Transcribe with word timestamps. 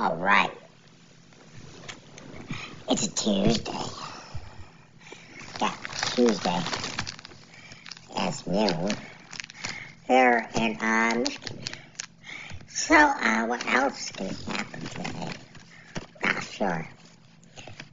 All 0.00 0.14
right. 0.14 0.52
It's 2.88 3.06
a 3.08 3.10
Tuesday. 3.10 3.72
Yeah, 5.60 5.74
Tuesday 6.14 6.62
afternoon 8.16 8.96
here 10.06 10.48
in 10.54 10.76
uh, 10.80 11.14
Michigan. 11.16 11.58
So, 12.68 12.94
uh, 12.94 13.46
what 13.46 13.66
else 13.66 14.12
can 14.12 14.28
happen 14.28 14.82
today? 14.82 15.32
Not 16.22 16.44
sure. 16.44 16.88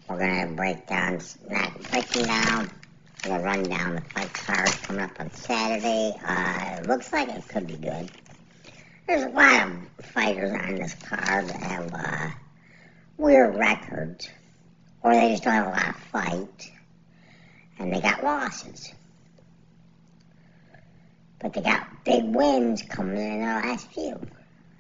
We're 0.08 0.20
gonna 0.20 0.54
break 0.56 0.86
down, 0.86 1.20
not 1.50 1.90
breaking 1.90 2.26
down, 2.26 2.70
we're 3.24 3.32
gonna 3.32 3.44
run 3.44 3.64
down 3.64 3.96
the 3.96 4.02
fight 4.02 4.32
cards 4.32 4.76
coming 4.84 5.02
up 5.02 5.20
on 5.20 5.32
Saturday. 5.32 6.14
Uh, 6.24 6.82
looks 6.86 7.12
like 7.12 7.30
it 7.30 7.48
could 7.48 7.66
be 7.66 7.78
good. 7.78 8.12
There's 9.08 9.24
a 9.24 9.30
lot 9.30 9.68
of 9.68 10.06
fighters 10.06 10.52
on 10.52 10.76
this 10.76 10.96
card 10.96 11.48
that 11.48 11.62
have 11.62 11.94
uh, 11.94 12.30
weird 13.18 13.56
records, 13.56 14.28
or 15.04 15.14
they 15.14 15.30
just 15.30 15.44
don't 15.44 15.54
have 15.54 15.68
a 15.68 15.70
lot 15.70 15.90
of 15.90 15.96
fight, 15.96 16.72
and 17.78 17.94
they 17.94 18.02
got 18.02 18.24
losses. 18.24 18.94
But 21.40 21.54
they 21.54 21.62
got 21.62 21.88
big 22.04 22.24
wins 22.24 22.82
coming 22.82 23.18
in 23.18 23.40
the 23.42 23.46
last 23.46 23.92
few. 23.92 24.20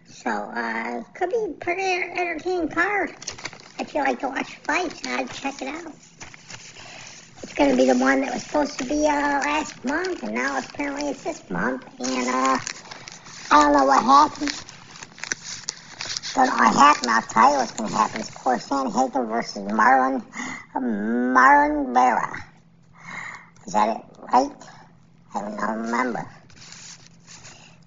So, 0.08 0.32
uh, 0.32 1.02
it 1.02 1.14
could 1.14 1.30
be 1.30 1.54
pretty 1.60 1.84
entertaining 1.84 2.70
card. 2.70 3.16
If 3.80 3.94
you 3.94 4.02
like 4.02 4.20
to 4.22 4.30
watch 4.30 4.55
fights, 4.64 5.05
I'd 5.05 5.32
check 5.34 5.62
it 5.62 5.68
out. 5.68 5.94
It's 7.44 7.54
going 7.54 7.70
to 7.70 7.78
be 7.78 7.86
the 7.86 7.98
one 8.00 8.22
that 8.22 8.34
was 8.34 8.42
supposed 8.42 8.80
to 8.80 8.86
be 8.86 9.05
uh, 9.05 9.12
last 9.12 9.86
month, 9.86 10.24
and 10.24 10.34
now 10.34 10.58
apparently 10.58 11.10
it's 11.10 11.24
this 11.24 11.48
month. 11.52 11.86
And 12.00 12.28
uh, 12.28 12.58
I 13.52 13.63
don't 13.63 13.73
know 13.73 13.85
what 13.85 14.04
happened. 14.04 14.63
Don't 16.34 16.48
know 16.48 16.55
what 16.55 16.76
happened. 16.76 17.09
I'll 17.12 17.22
tell 17.22 17.52
you 17.52 17.58
what's 17.58 17.71
going 17.71 17.90
to 17.90 17.95
happen. 17.95 18.20
It's 18.21 18.30
Corey 18.31 18.58
Sandhagen 18.59 19.27
versus 19.29 19.63
Marlon 19.63 20.24
Marlon 20.76 21.93
Vera. 21.93 22.43
Is 23.68 23.74
that 23.74 23.98
it 23.98 24.04
right? 24.34 24.52
I 25.34 25.41
don't 25.41 25.82
remember. 25.82 26.27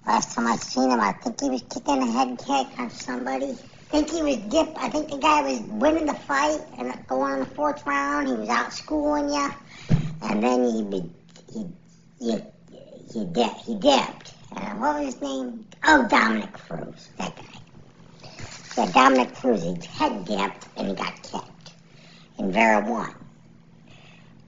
Last 0.07 0.35
time 0.35 0.47
I 0.47 0.55
seen 0.55 0.89
him, 0.89 0.99
I 0.99 1.11
think 1.11 1.39
he 1.41 1.49
was 1.49 1.61
kicking 1.63 2.01
a 2.01 2.11
head 2.11 2.37
kick 2.39 2.79
on 2.79 2.89
somebody. 2.89 3.51
I 3.51 3.91
think 3.91 4.09
he 4.09 4.23
was 4.23 4.37
dip. 4.37 4.69
I 4.77 4.89
think 4.89 5.09
the 5.09 5.17
guy 5.17 5.41
was 5.41 5.61
winning 5.61 6.05
the 6.05 6.13
fight 6.13 6.61
and 6.77 6.93
going 7.07 7.33
in 7.33 7.39
the 7.41 7.45
fourth 7.45 7.85
round. 7.85 8.27
He 8.27 8.33
was 8.33 8.49
out 8.49 8.73
schooling 8.73 9.29
you, 9.29 9.49
and 10.23 10.43
then 10.43 10.63
he 10.63 11.03
he 11.53 11.65
he 12.23 12.41
he, 13.13 13.25
di- 13.25 13.61
he 13.65 13.75
dipped. 13.75 14.28
Uh, 14.55 14.73
what 14.75 14.95
was 14.95 15.13
his 15.13 15.21
name? 15.21 15.65
Oh, 15.85 16.07
Dominick 16.09 16.53
Cruz, 16.53 17.09
that 17.17 17.35
guy. 17.35 17.43
Yeah, 18.77 18.91
Dominick 18.91 19.35
Cruz. 19.35 19.63
He 19.63 19.87
head 19.87 20.11
and 20.77 20.87
he 20.87 20.93
got 20.93 21.21
kicked, 21.21 21.73
and 22.37 22.53
Vera 22.53 22.83
won. 22.89 23.13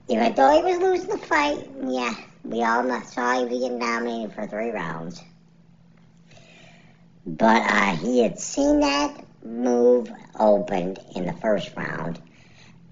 Even 0.08 0.34
though 0.34 0.50
he 0.56 0.62
was 0.62 0.78
losing 0.78 1.10
the 1.10 1.18
fight, 1.18 1.68
yeah, 1.86 2.14
we 2.44 2.62
all 2.62 3.02
saw 3.02 3.38
he 3.38 3.44
was 3.44 3.60
getting 3.60 3.78
dominated 3.78 4.34
for 4.34 4.46
three 4.46 4.70
rounds. 4.70 5.22
But 7.24 7.62
uh, 7.62 7.96
he 7.96 8.20
had 8.22 8.38
seen 8.40 8.80
that 8.80 9.24
move 9.44 10.10
opened 10.38 10.98
in 11.14 11.26
the 11.26 11.32
first 11.34 11.72
round, 11.76 12.20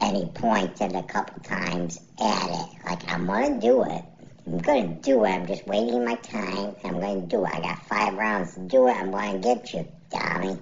and 0.01 0.17
he 0.17 0.27
pointed 0.27 0.95
a 0.95 1.03
couple 1.03 1.43
times 1.43 1.99
at 2.21 2.49
it, 2.49 2.69
like, 2.87 3.13
I'm 3.13 3.27
going 3.27 3.61
to 3.61 3.67
do 3.67 3.83
it. 3.83 4.05
I'm 4.47 4.61
to 4.61 4.87
do 5.03 5.25
it. 5.25 5.29
I'm 5.29 5.47
just 5.47 5.67
waiting 5.67 6.05
my 6.05 6.15
time, 6.17 6.75
I'm 6.85 7.01
to 7.01 7.27
do 7.27 7.45
it. 7.45 7.51
I 7.53 7.61
got 7.61 7.87
five 7.87 8.15
rounds 8.15 8.55
to 8.55 8.61
do 8.61 8.89
it. 8.89 8.93
I'm 8.93 9.13
to 9.13 9.39
get 9.39 9.73
you, 9.75 9.87
Tommy. 10.11 10.59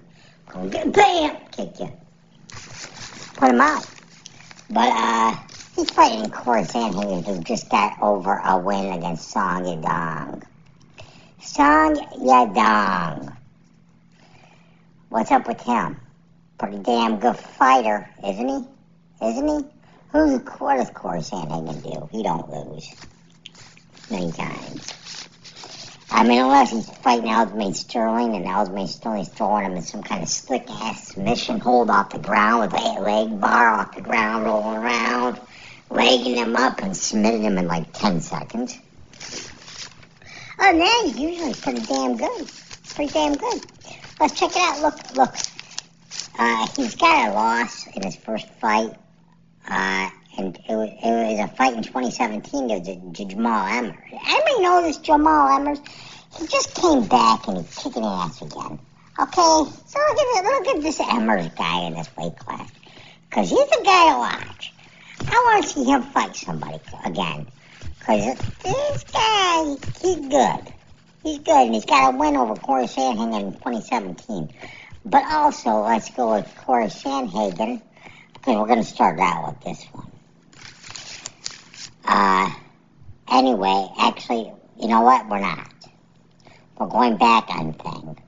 I'm 0.49 0.71
to 0.71 0.77
get, 0.77 0.93
bam, 0.93 1.37
kick 1.53 1.81
you. 1.81 1.93
Put 3.35 3.51
him 3.51 3.61
out. 3.61 3.89
But, 4.71 4.91
uh, 4.93 5.37
he's 5.75 5.91
fighting 5.91 6.31
Corey 6.31 6.63
Sandhagen, 6.63 7.25
who 7.25 7.43
just 7.43 7.71
got 7.71 8.01
over 8.03 8.41
a 8.45 8.59
win 8.59 8.93
against 8.93 9.31
Song 9.31 9.65
Yadong. 9.65 10.43
Song 11.41 11.97
Yadong. 12.21 13.37
What's 15.09 15.31
up 15.31 15.47
with 15.49 15.61
him? 15.61 16.01
Pretty 16.59 16.79
damn 16.79 17.19
good 17.21 17.37
fighter, 17.37 18.09
isn't 18.27 18.49
he? 18.49 19.27
Isn't 19.27 19.49
he? 19.49 19.65
Who's 20.13 20.41
what 20.59 20.77
does 20.77 20.91
Corey 20.91 21.21
Sandhagen 21.21 21.83
do? 21.83 22.09
He 22.11 22.23
don't 22.23 22.51
lose 22.51 22.95
many 24.11 24.33
times. 24.33 24.95
I 26.11 26.25
mean, 26.25 26.41
unless 26.41 26.71
he's 26.71 26.89
fighting 26.89 27.27
Aljamain 27.27 27.75
Sterling 27.75 28.35
and 28.35 28.47
Aljamain 28.47 28.89
Sterling's 28.89 29.29
throwing 29.29 29.67
him 29.67 29.77
in 29.77 29.83
some 29.83 30.03
kind 30.03 30.23
of 30.23 30.29
slick 30.29 30.69
ass 30.69 31.09
submission 31.09 31.61
hold 31.61 31.91
off 31.91 32.11
the 32.11 32.19
ground 32.19 32.73
with 32.73 32.81
a 32.81 33.01
leg 33.01 33.41
bar 33.41 33.69
off 33.69 33.95
the 33.95 34.01
ground, 34.01 34.47
rolling 34.47 34.79
around, 34.79 35.41
legging 35.91 36.37
him 36.37 36.57
up 36.57 36.83
and 36.83 36.97
submitting 36.97 37.43
him 37.43 37.59
in 37.59 37.67
like 37.67 37.93
10 37.93 38.21
seconds. 38.21 38.79
Than 40.59 40.79
that, 40.79 41.03
he's 41.07 41.19
usually 41.19 41.55
pretty 41.55 41.83
damn 41.87 42.17
good. 42.17 42.51
Pretty 42.95 43.13
damn 43.13 43.35
good. 43.35 43.63
Let's 44.19 44.39
check 44.39 44.51
it 44.51 44.57
out. 44.57 44.81
Look, 44.83 45.17
look. 45.17 45.35
Uh, 46.39 46.67
he's 46.77 46.95
got 46.95 47.31
a 47.31 47.33
loss 47.33 47.87
in 47.95 48.03
his 48.03 48.17
first 48.17 48.49
fight, 48.61 48.95
uh, 49.69 50.11
and 50.39 50.57
it 50.69 50.75
was, 50.75 50.89
it 51.03 51.39
was 51.39 51.51
a 51.51 51.57
fight 51.57 51.75
in 51.75 51.83
2017 51.83 52.69
to, 52.69 53.13
to 53.13 53.25
Jamal 53.25 53.67
Emmers. 53.67 53.99
Anybody 54.13 54.63
know 54.63 54.83
this 54.83 54.99
Jamal 54.99 55.59
Emmers? 55.59 55.87
He 56.39 56.47
just 56.47 56.75
came 56.75 57.07
back 57.07 57.49
and 57.49 57.59
he's 57.59 57.77
kicking 57.77 58.05
ass 58.05 58.41
again. 58.41 58.79
Okay, 59.21 59.33
so 59.43 59.99
look 59.99 60.37
at, 60.37 60.45
look 60.45 60.77
at 60.77 60.83
this 60.83 60.99
Emmers 60.99 61.55
guy 61.57 61.87
in 61.87 61.95
this 61.95 62.09
weight 62.17 62.39
class, 62.39 62.71
because 63.29 63.51
he's 63.51 63.59
a 63.59 63.83
guy 63.83 64.13
to 64.13 64.19
watch. 64.19 64.73
I 65.23 65.31
want 65.31 65.65
to 65.65 65.71
see 65.71 65.85
him 65.85 66.03
fight 66.03 66.37
somebody 66.37 66.79
again, 67.05 67.49
because 67.99 68.39
this 68.63 69.05
guy, 69.13 69.77
he's 70.01 70.29
good. 70.29 70.73
He's 71.25 71.39
good, 71.39 71.67
and 71.67 71.75
he's 71.75 71.85
got 71.85 72.15
a 72.15 72.17
win 72.17 72.37
over 72.37 72.55
Corey 72.55 72.85
Sandhagen 72.85 73.41
in 73.41 73.53
2017. 73.55 74.51
But 75.05 75.25
also, 75.33 75.81
let's 75.81 76.09
go 76.11 76.35
with 76.35 76.55
Corey 76.59 76.87
Sandhagen, 76.87 77.83
because 78.35 78.57
we're 78.57 78.67
going 78.67 78.79
to 78.79 78.85
start 78.85 79.19
out 79.19 79.49
with 79.49 79.61
this 79.65 79.85
one. 79.87 80.08
Uh, 82.09 82.51
anyway, 83.31 83.87
actually, 83.99 84.51
you 84.81 84.89
know 84.89 85.03
what? 85.03 85.29
We're 85.29 85.41
not. 85.41 85.71
We're 86.79 86.87
going 86.87 87.19
back 87.19 87.51
on 87.51 87.75
things. 87.75 88.19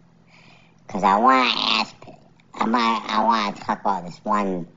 Because 0.87 1.03
I 1.03 1.19
want 1.19 1.51
to 1.51 1.59
ask, 1.59 1.97
I, 2.55 2.67
might, 2.67 3.03
I 3.09 3.25
want 3.25 3.57
to 3.57 3.63
talk 3.63 3.81
about 3.81 4.05
this 4.05 4.19
one 4.23 4.69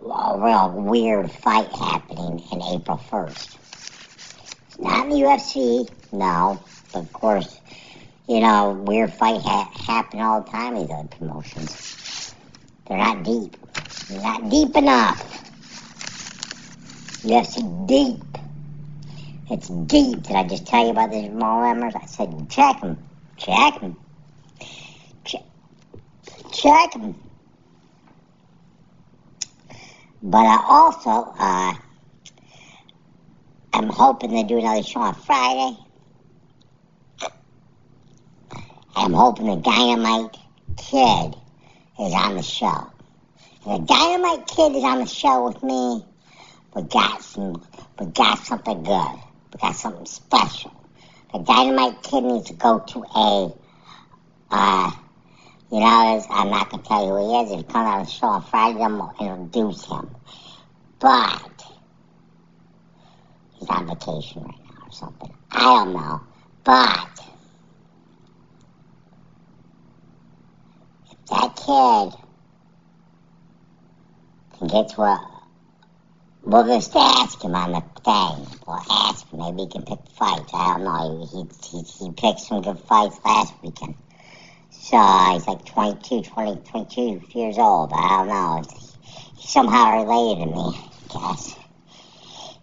real 0.00 0.72
weird 0.74 1.30
fight 1.30 1.68
happening 1.72 2.42
in 2.52 2.62
April 2.62 2.98
1st. 3.10 3.58
It's 4.66 4.78
not 4.78 5.04
in 5.04 5.10
the 5.10 5.16
UFC, 5.16 5.90
no. 6.12 6.58
But 6.92 7.00
of 7.00 7.12
course, 7.12 7.60
you 8.28 8.40
know, 8.40 8.72
weird 8.72 9.12
fight 9.12 9.42
ha- 9.42 9.70
happen 9.74 10.20
all 10.20 10.40
the 10.40 10.50
time 10.50 10.76
these 10.76 10.90
other 10.90 11.08
promotions. 11.08 12.34
They're 12.86 12.98
not 12.98 13.24
deep. 13.24 13.56
They're 14.08 14.22
not 14.22 14.48
deep 14.48 14.74
enough. 14.76 15.31
UFC 17.22 17.86
deep. 17.86 18.24
It's 19.50 19.68
deep. 19.68 20.22
Did 20.22 20.36
I 20.36 20.46
just 20.46 20.66
tell 20.66 20.84
you 20.84 20.90
about 20.90 21.10
the 21.10 21.22
Jamal 21.22 21.62
Emmers? 21.62 21.94
I 21.94 22.06
said, 22.06 22.50
check 22.50 22.80
them. 22.80 22.98
Check 23.36 23.80
them. 23.80 23.96
Check, 25.24 25.42
check 26.52 26.92
them. 26.92 27.14
But 30.22 30.38
I 30.38 30.64
also, 30.68 31.32
uh, 31.38 31.74
I'm 33.72 33.88
hoping 33.88 34.30
to 34.30 34.42
do 34.44 34.58
another 34.58 34.82
show 34.82 35.00
on 35.00 35.14
Friday. 35.14 35.76
I'm 38.94 39.12
hoping 39.12 39.46
the 39.46 39.56
Dynamite 39.56 40.36
Kid 40.76 41.34
is 42.00 42.12
on 42.12 42.36
the 42.36 42.42
show. 42.42 42.90
The 43.64 43.78
Dynamite 43.78 44.46
Kid 44.46 44.76
is 44.76 44.84
on 44.84 44.98
the 44.98 45.06
show 45.06 45.46
with 45.46 45.62
me, 45.62 46.04
we 46.74 46.82
got 46.82 47.22
some, 47.22 47.62
we 47.98 48.06
got 48.06 48.38
something 48.38 48.82
good. 48.82 49.14
We 49.52 49.60
got 49.60 49.76
something 49.76 50.06
special. 50.06 50.72
The 51.32 51.40
Dynamite 51.40 52.02
Kid 52.02 52.24
needs 52.24 52.46
to 52.48 52.54
go 52.54 52.78
to 52.78 53.04
a, 53.14 53.52
uh, 54.50 54.90
you 55.70 55.80
know, 55.80 56.26
I'm 56.30 56.50
not 56.50 56.70
gonna 56.70 56.82
tell 56.82 57.06
you 57.06 57.12
who 57.14 57.30
he 57.30 57.44
is. 57.44 57.50
If 57.52 57.58
he 57.58 57.64
comes 57.72 57.86
on 57.86 58.04
the 58.04 58.10
show 58.10 58.26
on 58.28 58.42
Friday, 58.42 58.82
I'm 58.82 58.98
gonna 58.98 59.14
introduce 59.20 59.86
him. 59.86 60.10
But 60.98 61.64
he's 63.58 63.68
on 63.68 63.86
vacation 63.86 64.42
right 64.42 64.60
now 64.64 64.86
or 64.86 64.92
something. 64.92 65.34
I 65.50 65.60
don't 65.60 65.92
know. 65.94 66.20
But 66.64 67.08
if 71.10 71.26
that 71.30 71.56
kid 71.56 72.20
can 74.58 74.68
get 74.68 74.88
to 74.90 75.02
a. 75.02 75.31
We'll 76.52 76.66
just 76.66 76.94
ask 76.94 77.42
him 77.42 77.54
on 77.54 77.72
the 77.72 77.80
thing. 78.04 78.46
We'll 78.66 78.84
ask 78.90 79.26
him. 79.30 79.38
Maybe 79.38 79.62
he 79.62 79.68
can 79.68 79.84
pick 79.84 80.00
fights. 80.18 80.50
I 80.52 80.74
don't 80.74 80.84
know. 80.84 81.26
He, 81.32 81.78
he, 81.78 81.82
he 81.82 82.12
picked 82.12 82.40
some 82.40 82.60
good 82.60 82.78
fights 82.78 83.18
last 83.24 83.54
weekend. 83.62 83.94
So 84.68 84.98
he's 85.32 85.46
like 85.46 85.64
22, 85.64 86.20
20, 86.20 86.56
22 86.60 87.22
years 87.38 87.56
old. 87.56 87.90
I 87.94 88.18
don't 88.18 88.28
know. 88.28 88.62
He's 89.38 89.48
somehow 89.48 90.04
related 90.04 90.44
to 90.44 90.50
me, 90.50 90.90
I 91.14 91.32
guess. 91.32 91.56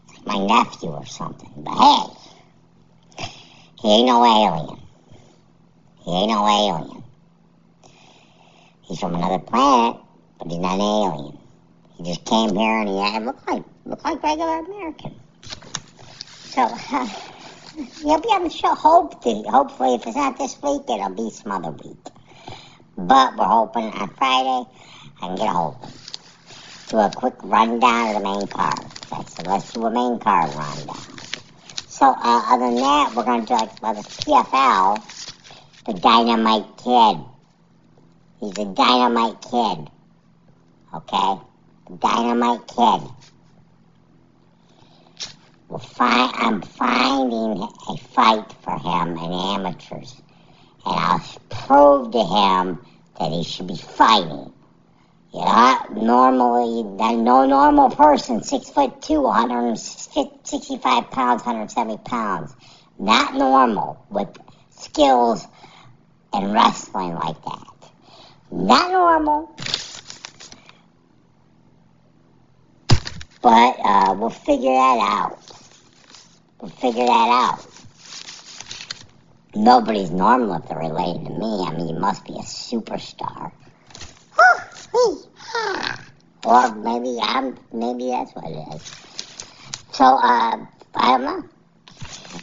Like 0.07 0.37
my 0.37 0.45
nephew 0.45 0.89
or 0.89 1.07
something. 1.07 1.51
But 1.57 1.73
hey, 1.73 3.25
he 3.81 3.87
ain't 3.87 4.05
no 4.05 4.23
alien. 4.23 4.79
He 6.05 6.11
ain't 6.11 6.29
no 6.29 6.47
alien. 6.47 7.03
He's 8.83 8.99
from 8.99 9.15
another 9.15 9.39
planet, 9.39 9.99
but 10.37 10.47
he's 10.51 10.59
not 10.59 10.75
an 10.75 10.81
alien. 10.81 11.38
He 11.99 12.05
just 12.05 12.23
came 12.23 12.55
here 12.55 12.79
and 12.79 12.87
he 12.87 12.97
had, 12.97 13.25
looked 13.25 13.45
like 13.45 13.63
looked 13.83 14.05
like 14.05 14.23
regular 14.23 14.59
American. 14.59 15.19
So 15.43 16.61
uh, 16.61 17.05
he'll 17.75 18.21
be 18.21 18.29
on 18.29 18.43
the 18.43 18.49
show. 18.49 18.73
Hopefully, 18.73 19.43
hopefully, 19.45 19.95
if 19.95 20.07
it's 20.07 20.15
not 20.15 20.37
this 20.37 20.57
week, 20.61 20.83
it'll 20.87 21.09
be 21.09 21.29
some 21.29 21.51
other 21.51 21.71
week. 21.71 21.97
But 22.97 23.35
we're 23.35 23.43
hoping 23.43 23.83
on 23.83 24.09
Friday 24.11 24.63
I 25.21 25.27
can 25.27 25.35
get 25.35 25.47
a 25.47 25.49
hold 25.49 25.75
of 25.75 25.89
him. 25.89 25.99
Do 26.87 26.97
a 26.99 27.11
quick 27.13 27.35
rundown 27.43 28.15
of 28.15 28.15
the 28.15 28.23
main 28.23 28.47
card. 28.47 28.79
I 29.11 29.23
said, 29.25 29.47
let's 29.47 29.73
do 29.73 29.85
a 29.85 29.91
main 29.91 30.19
card 30.19 30.55
rundown. 30.55 30.95
So 31.89 32.05
uh, 32.05 32.43
other 32.47 32.67
than 32.67 32.75
that, 32.75 33.13
we're 33.13 33.25
going 33.25 33.41
to 33.41 33.45
do 33.45 33.53
like 33.55 33.81
well, 33.81 33.93
the 33.93 34.01
PFL, 34.03 35.85
the 35.85 35.93
Dynamite 35.95 36.77
Kid. 36.77 37.17
He's 38.39 38.57
a 38.57 38.73
Dynamite 38.73 39.41
Kid. 39.41 39.89
Okay? 40.93 41.48
Dynamite 41.97 42.67
Kid. 42.67 43.01
I'm 45.71 46.61
finding 46.61 47.61
a 47.61 47.97
fight 47.97 48.51
for 48.61 48.77
him 48.77 49.17
in 49.17 49.31
amateurs. 49.31 50.21
And 50.85 50.95
I'll 50.95 51.19
prove 51.49 52.11
to 52.11 52.23
him 52.23 52.85
that 53.19 53.31
he 53.31 53.43
should 53.43 53.67
be 53.67 53.75
fighting. 53.75 54.53
You 55.33 55.45
know, 55.45 55.79
normally, 55.91 56.83
no 56.83 57.45
normal 57.45 57.91
person, 57.91 58.41
six 58.41 58.69
foot 58.69 59.01
two, 59.01 59.21
165 59.21 61.11
pounds, 61.11 61.45
170 61.45 61.97
pounds, 61.97 62.55
not 62.97 63.35
normal 63.35 64.03
with 64.09 64.29
skills 64.71 65.45
and 66.33 66.51
wrestling 66.51 67.13
like 67.13 67.43
that. 67.43 67.91
Not 68.51 68.91
normal. 68.91 69.55
But 73.41 73.75
uh, 73.83 74.15
we'll 74.17 74.29
figure 74.29 74.71
that 74.71 74.99
out. 75.01 75.39
We'll 76.59 76.71
figure 76.71 77.05
that 77.05 77.11
out. 77.29 77.65
Nobody's 79.55 80.11
normal 80.11 80.55
if 80.55 80.67
they're 80.67 80.77
related 80.77 81.25
to 81.25 81.31
me. 81.31 81.65
I 81.65 81.73
mean, 81.75 81.87
you 81.87 81.99
must 81.99 82.25
be 82.25 82.33
a 82.33 82.43
superstar. 82.43 83.51
or 86.45 86.75
maybe 86.75 87.17
I'm. 87.21 87.57
Maybe 87.73 88.09
that's 88.09 88.33
what 88.33 88.45
it 88.45 88.75
is. 88.75 88.81
So 89.91 90.05
uh, 90.05 90.65
I 90.95 91.17
don't 91.17 91.23
know. 91.23 91.43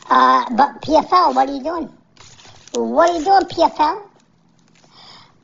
Uh, 0.09 0.45
but 0.57 0.83
PFL, 0.83 1.35
what 1.35 1.49
are 1.49 1.55
you 1.55 1.63
doing? 1.63 1.91
What 2.75 3.11
are 3.11 3.19
you 3.19 3.25
doing, 3.25 3.43
PFL? 3.43 4.03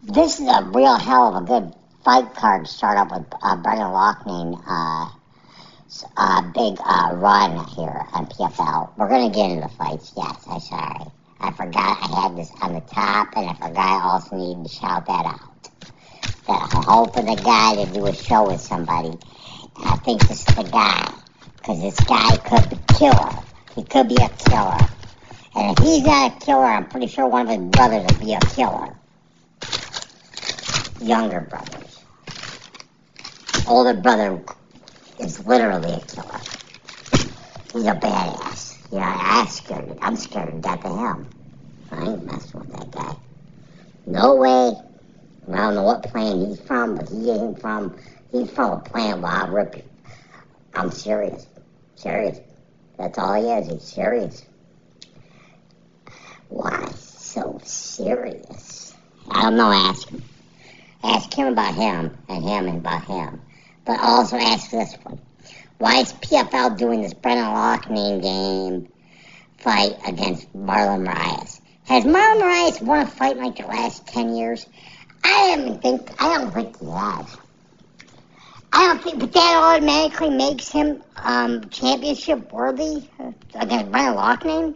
This 0.03 0.41
is 0.41 0.49
a 0.49 0.65
real 0.65 0.97
hell 0.97 1.35
of 1.35 1.43
a 1.43 1.47
good 1.47 1.75
fight 2.05 2.35
card. 2.35 2.67
Start 2.67 2.99
up 2.99 3.13
with 3.13 3.27
uh, 3.43 3.57
Brendan 3.57 3.87
Loughnane. 3.87 4.63
Uh, 4.67 5.11
uh, 6.17 6.43
big 6.53 6.79
uh, 6.85 7.11
run 7.15 7.65
here 7.69 8.07
on 8.13 8.27
PFL. 8.27 8.91
We're 8.97 9.09
gonna 9.09 9.31
get 9.31 9.51
into 9.51 9.69
the 9.69 9.75
fights. 9.75 10.13
Yes, 10.17 10.45
I'm 10.49 10.61
sorry. 10.61 11.11
I 11.41 11.51
forgot 11.51 11.99
I 12.03 12.23
had 12.23 12.37
this 12.37 12.51
on 12.63 12.75
the 12.75 12.81
top, 12.81 13.37
and 13.37 13.51
I 13.51 13.55
forgot 13.55 13.77
I 13.77 14.11
also 14.13 14.37
needed 14.37 14.65
to 14.65 14.71
shout 14.71 15.07
that 15.07 15.27
out. 15.27 15.63
That 16.47 16.71
I'm 16.73 16.83
hoping 16.85 17.27
the 17.27 17.37
guy 17.37 17.85
to 17.85 17.93
do 17.93 18.07
a 18.07 18.15
show 18.15 18.49
with 18.49 18.61
somebody. 18.61 19.19
I 19.77 19.97
think 19.97 20.27
this 20.29 20.49
is 20.49 20.55
the 20.55 20.63
guy, 20.63 21.13
because 21.57 21.83
this 21.83 22.01
guy 22.01 22.37
could 22.39 22.71
be 22.71 22.77
a 22.77 22.95
killer. 22.95 23.43
He 23.75 23.85
could 23.85 24.09
be 24.09 24.17
a 24.17 24.29
killer. 24.29 24.89
And 25.55 25.79
if 25.79 25.85
he's 25.85 26.05
not 26.05 26.37
a 26.37 26.45
killer, 26.45 26.65
I'm 26.65 26.89
pretty 26.89 27.09
sure 27.09 27.27
one 27.27 27.49
of 27.49 27.59
his 27.59 27.71
brothers 27.71 28.05
would 28.07 28.21
be 28.21 28.33
a 28.33 28.41
killer. 28.41 28.97
Younger 31.01 31.41
brothers. 31.41 31.99
Older 33.67 33.95
brother 33.95 34.43
is 35.19 35.47
literally 35.47 35.93
a 35.93 36.01
killer. 36.01 36.41
He's 37.73 37.87
a 37.87 37.95
badass. 37.95 38.79
Yeah, 38.91 39.19
I'm 39.21 39.47
scared. 39.47 39.99
I'm 40.01 40.17
scared 40.17 40.51
to 40.53 40.59
death 40.59 40.85
of 40.85 40.99
him. 40.99 41.27
I 41.91 42.05
ain't 42.05 42.25
messing 42.27 42.61
with 42.61 42.73
that 42.73 42.91
guy. 42.91 43.17
No 44.07 44.37
way. 44.37 44.73
I 45.51 45.57
don't 45.57 45.75
know 45.75 45.83
what 45.83 46.03
planet 46.03 46.49
he's 46.49 46.61
from, 46.61 46.97
but 46.97 47.09
he 47.09 47.31
ain't 47.31 47.61
from. 47.61 47.97
He's 48.31 48.51
from 48.51 48.73
a 48.73 48.81
planet 48.81 49.21
where 49.23 49.33
I'll 49.33 49.49
rip 49.49 49.77
you. 49.77 49.83
I'm 50.75 50.91
serious. 50.91 51.47
Serious. 51.97 52.39
That's 52.99 53.19
all 53.19 53.35
he 53.35 53.49
is. 53.49 53.69
He's 53.69 53.83
serious. 53.83 54.45
Why 56.49 56.91
so 56.97 57.61
serious? 57.65 58.95
I 59.31 59.43
don't 59.43 59.57
know. 59.57 59.73
Ask 59.73 60.09
him. 60.09 60.23
Ask 61.03 61.33
him 61.35 61.49
about 61.49 61.75
him, 61.75 62.17
and 62.29 62.45
him 62.45 62.69
and 62.69 62.79
about 62.79 63.05
him. 63.05 63.41
But 63.85 64.01
also 64.01 64.37
ask 64.37 64.71
this 64.71 64.95
one. 65.03 65.21
Why 65.79 65.97
is 65.97 66.13
PFL 66.13 66.79
doing 66.79 67.03
this 67.03 67.15
Brendan 67.15 67.47
Loughnane 67.47 68.23
game 68.23 68.89
fight 69.59 69.97
against 70.07 70.53
Marlon 70.57 71.07
Moraes? 71.07 71.61
Has 71.87 72.05
Marlon 72.05 72.41
Moraes 72.41 72.81
won 72.81 73.01
a 73.01 73.07
fight 73.07 73.37
in 73.37 73.43
like 73.43 73.57
the 73.57 73.67
last 73.67 74.07
10 74.07 74.37
years? 74.37 74.67
I 75.25 75.57
don't 75.57 75.83
think, 75.83 76.23
I 76.23 76.39
don't 76.39 76.53
think 76.53 76.79
he 76.79 76.87
has. 76.87 77.37
I 78.73 78.87
don't 78.87 79.03
think, 79.03 79.19
but 79.19 79.33
that 79.33 79.57
automatically 79.57 80.31
makes 80.31 80.69
him 80.69 81.03
um, 81.17 81.69
championship 81.71 82.53
worthy 82.53 83.09
against 83.55 83.91
Brendan 83.91 84.15
Loughnane? 84.15 84.75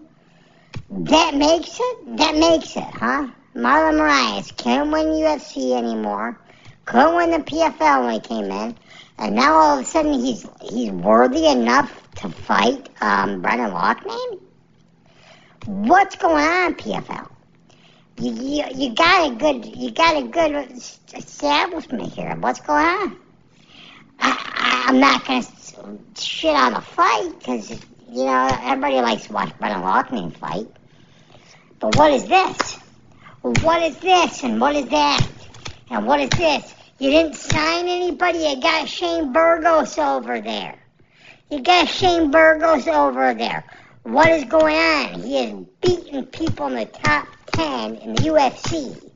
That 0.90 1.34
makes 1.34 1.78
it? 1.80 2.16
That 2.16 2.36
makes 2.36 2.76
it, 2.76 2.82
huh? 2.82 3.28
Marlon 3.54 3.98
Moraes 3.98 4.54
can't 4.56 4.90
win 4.90 5.06
UFC 5.06 5.76
anymore. 5.76 6.38
Couldn't 6.86 7.16
win 7.16 7.30
the 7.32 7.38
PFL 7.38 8.04
when 8.06 8.14
he 8.14 8.20
came 8.20 8.50
in 8.50 8.76
and 9.18 9.34
now 9.34 9.54
all 9.54 9.78
of 9.78 9.84
a 9.84 9.88
sudden 9.88 10.14
he's 10.14 10.46
he's 10.62 10.90
worthy 10.90 11.46
enough 11.46 11.92
to 12.16 12.28
fight 12.28 12.88
um, 13.00 13.40
Brendan 13.42 13.70
Loughnane? 13.70 14.40
What's 15.66 16.16
going 16.16 16.44
on, 16.44 16.74
PFL? 16.74 17.28
You, 18.18 18.32
you, 18.32 18.64
you 18.74 18.94
got 18.94 19.32
a 19.32 19.34
good 19.34 19.66
you 19.66 19.90
got 19.90 20.16
a 20.16 20.26
good 20.26 20.72
establishment 21.14 22.12
here. 22.12 22.36
What's 22.38 22.60
going 22.60 22.84
on? 22.84 23.16
I, 24.18 24.84
I, 24.86 24.90
am 24.90 25.00
not 25.00 25.24
gonna 25.26 25.42
shit 26.16 26.54
on 26.54 26.74
the 26.74 26.80
fight 26.80 27.32
because 27.38 27.70
you 28.10 28.24
know 28.24 28.58
everybody 28.62 29.00
likes 29.00 29.26
to 29.26 29.32
watch 29.32 29.52
Brendan 29.58 29.82
Loughnane 29.82 30.36
fight. 30.36 30.68
But 31.80 31.96
what 31.96 32.12
is 32.12 32.26
this? 32.26 32.78
What 33.42 33.82
is 33.82 33.96
this? 33.98 34.44
And 34.44 34.60
what 34.60 34.74
is 34.76 34.86
that? 34.88 35.26
And 35.90 36.06
what 36.06 36.20
is 36.20 36.30
this? 36.30 36.75
You 36.98 37.10
didn't 37.10 37.34
sign 37.34 37.88
anybody. 37.88 38.38
You 38.38 38.60
got 38.60 38.88
Shane 38.88 39.30
Burgos 39.30 39.98
over 39.98 40.40
there. 40.40 40.78
You 41.50 41.60
got 41.60 41.88
Shane 41.88 42.30
Burgos 42.30 42.88
over 42.88 43.34
there. 43.34 43.64
What 44.02 44.28
is 44.30 44.44
going 44.44 44.76
on? 44.76 45.22
He 45.22 45.38
is 45.38 45.66
beating 45.82 46.24
people 46.24 46.68
in 46.68 46.76
the 46.76 46.86
top 46.86 47.28
10 47.48 47.96
in 47.96 48.14
the 48.14 48.22
UFC. 48.22 49.10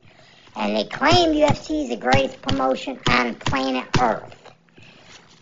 And 0.55 0.75
they 0.75 0.83
claim 0.83 1.33
UFC 1.33 1.83
is 1.83 1.89
the 1.89 1.97
greatest 1.97 2.39
promotion 2.43 2.99
on 3.09 3.33
planet 3.35 3.87
Earth. 3.99 4.51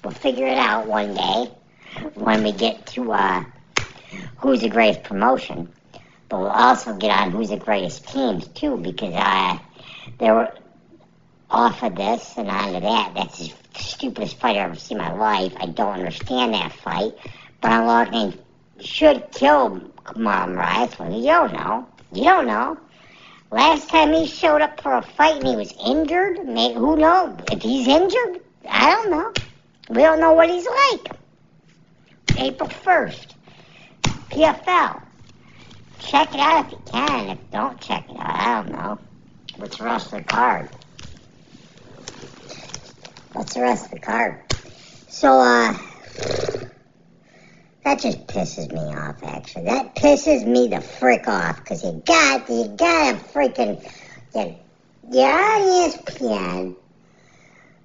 We'll 0.02 0.14
figure 0.14 0.48
it 0.48 0.58
out 0.58 0.88
one 0.88 1.16
day 1.16 1.52
when 2.14 2.44
we 2.44 2.54
get 2.54 2.86
to 2.88 3.12
uh, 3.12 3.44
who's 4.38 4.62
the 4.62 4.70
greatest 4.70 5.04
promotion. 5.04 5.74
But 6.30 6.40
we'll 6.40 6.48
also 6.48 6.96
get 6.96 7.12
on 7.12 7.32
who's 7.32 7.50
the 7.50 7.58
greatest 7.58 8.08
teams 8.08 8.48
too, 8.48 8.78
because 8.78 9.14
uh, 9.14 9.58
there 10.20 10.36
were 10.36 10.54
off 11.50 11.84
of 11.84 11.96
this 11.96 12.38
and 12.38 12.50
onto 12.50 12.80
that. 12.80 13.14
That's 13.16 13.40
the 13.40 13.54
stupidest 13.78 14.40
fight 14.40 14.58
I've 14.58 14.72
ever 14.72 14.76
seen 14.76 15.00
in 15.00 15.04
my 15.04 15.14
life. 15.14 15.54
I 15.60 15.68
don't 15.68 15.94
understand 15.94 16.54
that 16.54 16.72
fight. 16.72 17.14
But 17.62 17.70
Loughnane 17.70 18.38
should 18.80 19.32
kill 19.32 19.82
Moraes. 20.16 20.98
Well, 21.00 21.12
you 21.12 21.26
don't 21.26 21.54
know. 21.54 21.88
You 22.14 22.24
don't 22.24 22.48
know. 22.48 22.78
Last 23.52 23.90
time 23.90 24.14
he 24.14 24.28
showed 24.28 24.62
up 24.62 24.80
for 24.80 24.94
a 24.94 25.02
fight 25.02 25.38
and 25.38 25.48
he 25.48 25.56
was 25.56 25.74
injured, 25.84 26.46
maybe, 26.46 26.76
who 26.76 26.96
knows? 26.96 27.36
If 27.52 27.64
he's 27.64 27.88
injured, 27.88 28.42
I 28.70 28.92
don't 28.92 29.10
know. 29.10 29.34
We 29.90 30.04
don't 30.04 30.20
know 30.20 30.34
what 30.34 30.50
he's 30.50 30.68
like. 30.68 31.16
April 32.38 32.70
1st, 32.70 33.34
PFL. 34.04 35.02
Check 36.00 36.34
it 36.34 36.40
out 36.40 36.66
if 36.66 36.72
you 36.72 36.82
can. 36.92 37.30
If 37.30 37.52
don't 37.52 37.82
check 37.82 38.08
it 38.08 38.18
out, 38.18 38.40
I 38.40 38.62
don't 38.62 38.72
know. 38.72 39.00
What's 39.58 39.78
the 39.78 39.84
rest 39.84 40.14
of 40.14 40.20
the 40.20 40.24
card? 40.24 40.70
What's 43.34 43.54
the 43.54 43.62
rest 43.62 43.86
of 43.86 43.92
the 43.92 44.00
card? 44.00 44.42
So, 45.08 45.40
uh, 45.40 45.78
that 47.84 48.00
just 48.00 48.28
pisses 48.28 48.72
me 48.72 48.80
off, 48.80 49.24
actually. 49.24 49.66
That 49.66 49.96
pisses 49.96 50.46
me 50.46 50.68
the 50.68 50.82
frick 50.82 51.28
off, 51.28 51.58
because 51.58 51.84
you 51.84 52.02
got, 52.06 52.50
you 52.50 52.68
got 52.76 53.16
a 53.16 53.18
freaking, 53.18 53.84
you 54.36 54.56
you're 55.12 55.26
on 55.26 55.62
ESPN. 55.62 56.76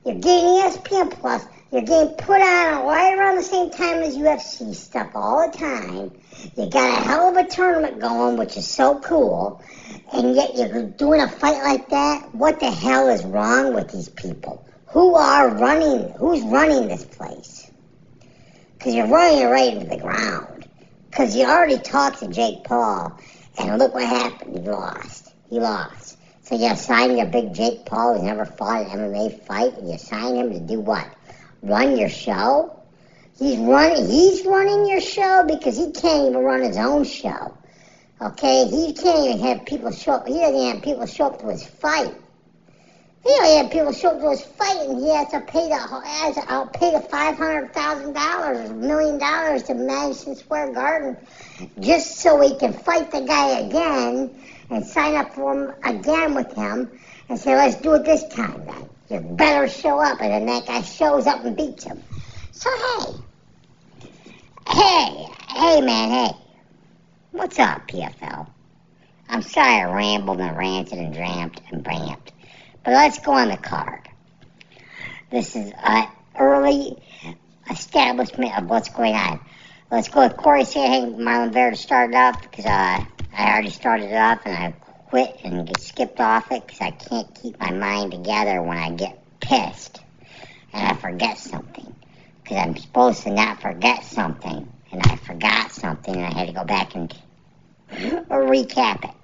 You're 0.04 0.14
getting 0.16 0.44
ESPN 0.44 1.10
Plus. 1.10 1.46
You're 1.72 1.82
getting 1.82 2.14
put 2.16 2.40
on 2.40 2.86
right 2.86 3.16
around 3.16 3.36
the 3.36 3.42
same 3.42 3.70
time 3.70 4.02
as 4.02 4.16
UFC 4.16 4.74
stuff 4.74 5.10
all 5.14 5.50
the 5.50 5.56
time. 5.56 6.12
You 6.56 6.68
got 6.68 6.98
a 6.98 7.02
hell 7.02 7.28
of 7.30 7.36
a 7.36 7.48
tournament 7.48 7.98
going, 7.98 8.36
which 8.36 8.58
is 8.58 8.68
so 8.68 9.00
cool. 9.00 9.62
And 10.12 10.36
yet 10.36 10.54
you're 10.54 10.82
doing 10.82 11.22
a 11.22 11.28
fight 11.28 11.62
like 11.62 11.88
that? 11.88 12.34
What 12.34 12.60
the 12.60 12.70
hell 12.70 13.08
is 13.08 13.24
wrong 13.24 13.72
with 13.74 13.90
these 13.90 14.10
people? 14.10 14.63
Who 14.94 15.16
are 15.16 15.48
running, 15.48 16.12
who's 16.20 16.40
running 16.42 16.86
this 16.86 17.04
place? 17.04 17.68
Because 18.78 18.94
you're 18.94 19.08
running 19.08 19.42
it 19.42 19.46
right 19.46 19.72
into 19.72 19.86
the 19.86 19.96
ground. 19.96 20.68
Because 21.10 21.34
you 21.34 21.44
already 21.46 21.78
talked 21.78 22.20
to 22.20 22.28
Jake 22.28 22.62
Paul, 22.62 23.18
and 23.58 23.76
look 23.76 23.92
what 23.92 24.04
happened. 24.04 24.56
He 24.56 24.62
lost. 24.62 25.34
He 25.50 25.58
lost. 25.58 26.16
So 26.42 26.54
you 26.54 26.76
sign 26.76 27.16
your 27.16 27.26
big 27.26 27.52
Jake 27.52 27.84
Paul 27.86 28.14
who's 28.14 28.22
never 28.22 28.44
fought 28.44 28.86
an 28.86 29.00
MMA 29.00 29.44
fight, 29.44 29.76
and 29.76 29.90
you 29.90 29.98
sign 29.98 30.36
him 30.36 30.52
to 30.52 30.60
do 30.60 30.78
what? 30.78 31.12
Run 31.62 31.98
your 31.98 32.08
show? 32.08 32.80
He's 33.36 33.58
running. 33.58 34.06
He's 34.06 34.46
running 34.46 34.86
your 34.86 35.00
show 35.00 35.42
because 35.44 35.76
he 35.76 35.90
can't 35.90 36.28
even 36.28 36.38
run 36.38 36.62
his 36.62 36.76
own 36.76 37.02
show. 37.02 37.58
Okay, 38.22 38.66
he 38.66 38.92
can't 38.92 39.26
even 39.26 39.40
have 39.40 39.66
people 39.66 39.90
show 39.90 40.12
up. 40.12 40.28
He 40.28 40.34
doesn't 40.34 40.72
have 40.72 40.84
people 40.84 41.06
show 41.06 41.26
up 41.26 41.40
to 41.40 41.48
his 41.48 41.66
fight. 41.66 42.14
He 43.24 43.30
doesn't 43.30 43.56
have 43.56 43.70
people 43.72 43.92
show 43.92 44.10
up 44.10 44.20
to 44.20 44.30
his 44.30 44.42
fight, 44.42 44.86
and 44.86 45.00
he 45.00 45.08
has 45.08 45.28
to 45.30 45.40
pay 45.40 45.68
the 45.68 45.76
has 45.76 46.34
to, 46.34 46.52
I'll 46.52 46.66
pay 46.66 46.92
the 46.92 47.00
five 47.00 47.38
hundred 47.38 47.72
thousand 47.72 48.12
dollars, 48.12 48.68
a 48.68 48.74
million 48.74 49.18
dollars 49.18 49.62
to 49.64 49.74
Madison 49.74 50.36
Square 50.36 50.74
Garden, 50.74 51.16
just 51.80 52.18
so 52.18 52.38
he 52.42 52.54
can 52.58 52.74
fight 52.74 53.10
the 53.10 53.22
guy 53.22 53.60
again 53.60 54.30
and 54.68 54.84
sign 54.84 55.14
up 55.14 55.34
for 55.34 55.54
him 55.54 55.74
again 55.84 56.34
with 56.34 56.52
him, 56.52 56.90
and 57.30 57.38
say, 57.38 57.56
let's 57.56 57.76
do 57.76 57.94
it 57.94 58.04
this 58.04 58.24
time, 58.28 58.62
then. 58.66 58.88
You 59.08 59.20
better 59.20 59.68
show 59.68 60.00
up, 60.00 60.20
and 60.20 60.30
then 60.30 60.46
that 60.46 60.66
guy 60.66 60.82
shows 60.82 61.26
up 61.26 61.44
and 61.44 61.56
beats 61.56 61.84
him. 61.84 62.02
So 62.52 62.70
hey, 62.70 63.12
hey, 64.68 65.28
hey, 65.48 65.80
man, 65.80 66.10
hey. 66.10 66.36
What's 67.32 67.58
up, 67.58 67.88
PFL? 67.88 68.48
I'm 69.28 69.42
sorry 69.42 69.80
I 69.80 69.84
rambled 69.84 70.40
and 70.40 70.56
ranted 70.56 70.98
and 70.98 71.14
dramped 71.14 71.60
and 71.70 71.82
bramped, 71.82 72.32
but 72.84 72.92
let's 72.92 73.18
go 73.18 73.32
on 73.32 73.48
the 73.48 73.56
card. 73.56 74.08
This 75.30 75.56
is 75.56 75.72
an 75.82 76.06
early 76.38 77.02
establishment 77.70 78.56
of 78.56 78.68
what's 78.68 78.90
going 78.90 79.14
on. 79.14 79.40
Let's 79.90 80.08
go 80.08 80.20
with 80.20 80.36
Corey 80.36 80.64
Sandhagen, 80.64 81.16
Marlon 81.16 81.52
Vera 81.52 81.70
to 81.70 81.76
start 81.76 82.10
it 82.10 82.16
off 82.16 82.42
because 82.42 82.66
uh, 82.66 83.04
I 83.36 83.52
already 83.52 83.70
started 83.70 84.10
it 84.10 84.16
off 84.16 84.42
and 84.44 84.54
I 84.54 84.72
quit 85.08 85.40
and 85.44 85.78
skipped 85.80 86.20
off 86.20 86.52
it 86.52 86.66
because 86.66 86.80
I 86.80 86.90
can't 86.90 87.34
keep 87.34 87.58
my 87.58 87.70
mind 87.70 88.12
together 88.12 88.60
when 88.62 88.76
I 88.76 88.90
get 88.90 89.22
pissed 89.40 90.00
and 90.72 90.86
I 90.86 90.94
forget 90.94 91.38
something. 91.38 91.94
Because 92.42 92.58
I'm 92.58 92.76
supposed 92.76 93.22
to 93.22 93.30
not 93.30 93.62
forget 93.62 94.04
something 94.04 94.70
and 94.92 95.02
I 95.02 95.16
forgot 95.16 95.72
something 95.72 96.14
and 96.14 96.26
I 96.26 96.38
had 96.38 96.48
to 96.48 96.52
go 96.52 96.64
back 96.64 96.94
and 96.94 97.14
recap 97.90 99.04
it. 99.04 99.14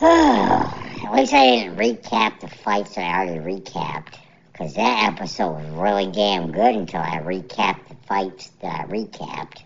At 0.00 1.12
least 1.12 1.32
I 1.32 1.50
didn't 1.50 1.76
recap 1.76 2.40
the 2.40 2.48
fights 2.48 2.94
that 2.94 3.02
I 3.02 3.26
already 3.26 3.60
recapped. 3.60 4.14
Because 4.52 4.74
that 4.74 5.12
episode 5.12 5.52
was 5.52 5.66
really 5.70 6.10
damn 6.10 6.52
good 6.52 6.74
until 6.74 7.00
I 7.00 7.18
recapped 7.18 7.88
the 7.88 7.96
fights 8.06 8.50
that 8.60 8.80
I 8.80 8.84
recapped. 8.84 9.62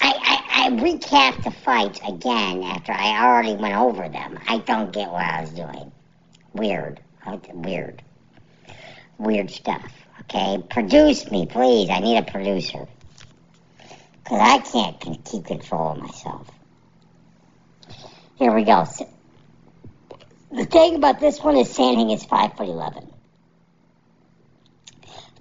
I, 0.00 0.12
I, 0.12 0.66
I 0.66 0.70
recapped 0.70 1.44
the 1.44 1.50
fights 1.50 2.00
again 2.06 2.62
after 2.62 2.92
I 2.92 3.24
already 3.24 3.54
went 3.54 3.76
over 3.76 4.08
them. 4.08 4.38
I 4.46 4.58
don't 4.58 4.92
get 4.92 5.10
what 5.10 5.22
I 5.22 5.40
was 5.40 5.50
doing. 5.50 5.92
Weird. 6.52 7.00
Weird. 7.52 8.02
Weird 9.18 9.50
stuff. 9.50 9.90
Okay? 10.22 10.62
Produce 10.68 11.30
me, 11.30 11.46
please. 11.46 11.88
I 11.90 12.00
need 12.00 12.18
a 12.18 12.22
producer. 12.22 12.86
Because 14.22 14.40
I 14.40 14.58
can't 14.58 15.24
keep 15.24 15.44
control 15.46 15.92
of 15.92 15.98
myself. 15.98 16.50
Here 18.36 18.54
we 18.54 18.64
go. 18.64 18.84
The 20.52 20.64
thing 20.64 20.96
about 20.96 21.20
this 21.20 21.40
one 21.40 21.56
is 21.56 21.68
Sandhagen 21.76 22.14
is 22.14 22.24
5 22.24 22.56
foot 22.56 22.68
11. 22.68 23.12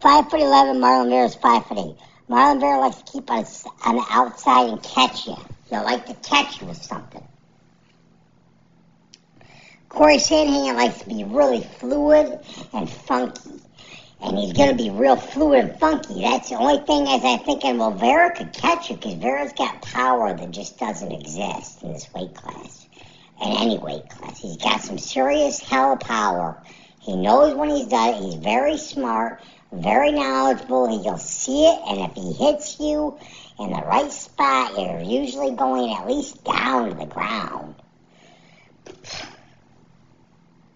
5 0.02 0.30
foot 0.30 0.40
11, 0.40 0.82
Marlon 0.82 1.10
Vera 1.10 1.26
is 1.26 1.36
5 1.36 1.66
foot 1.66 1.78
8. 1.78 1.96
Marlon 2.30 2.60
Vera 2.60 2.80
likes 2.80 2.98
to 2.98 3.12
keep 3.12 3.30
on, 3.30 3.46
on 3.86 3.96
the 3.96 4.06
outside 4.10 4.70
and 4.70 4.82
catch 4.82 5.28
you. 5.28 5.36
He'll 5.70 5.84
like 5.84 6.06
to 6.08 6.14
catch 6.28 6.62
you 6.62 6.68
with 6.68 6.82
something. 6.82 7.24
Corey 9.90 10.18
Sandhagen 10.18 10.76
likes 10.76 11.00
to 11.00 11.08
be 11.08 11.24
really 11.24 11.62
fluid 11.62 12.40
and 12.74 12.90
funky. 12.90 13.62
And 14.22 14.38
he's 14.38 14.54
going 14.54 14.76
to 14.76 14.76
be 14.76 14.90
real 14.90 15.16
fluid 15.16 15.66
and 15.66 15.80
funky. 15.80 16.22
That's 16.22 16.50
the 16.50 16.56
only 16.56 16.86
thing 16.86 17.08
as 17.08 17.24
I'm 17.24 17.40
thinking, 17.40 17.78
well, 17.78 17.92
Vera 17.92 18.36
could 18.36 18.54
catch 18.54 18.90
you 18.90 18.96
because 18.96 19.14
Vera's 19.14 19.54
got 19.54 19.82
power 19.82 20.36
that 20.36 20.52
just 20.52 20.80
doesn't 20.80 21.12
exist 21.12 21.84
in 21.84 21.94
this 21.94 22.12
weight 22.14 22.34
class. 22.34 22.85
In 23.42 23.52
any 23.52 23.78
weight 23.78 24.10
class. 24.10 24.40
He's 24.40 24.58
got 24.58 24.82
some 24.82 24.98
serious 24.98 25.60
hell 25.60 25.98
power. 25.98 26.62
He 27.02 27.16
knows 27.16 27.54
when 27.54 27.70
he's 27.70 27.88
done 27.88 28.16
it. 28.16 28.24
He's 28.24 28.36
very 28.36 28.78
smart 28.78 29.42
very 29.76 30.12
knowledgeable. 30.12 31.02
He'll 31.02 31.18
see 31.18 31.66
it, 31.66 31.80
and 31.88 32.00
if 32.10 32.16
he 32.16 32.34
hits 32.34 32.80
you 32.80 33.18
in 33.60 33.72
the 33.72 33.82
right 33.82 34.12
spot, 34.12 34.78
you're 34.78 35.02
usually 35.02 35.56
going 35.56 35.94
at 35.94 36.08
least 36.08 36.44
down 36.44 36.90
to 36.90 36.96
the 36.96 37.06
ground. 37.06 37.76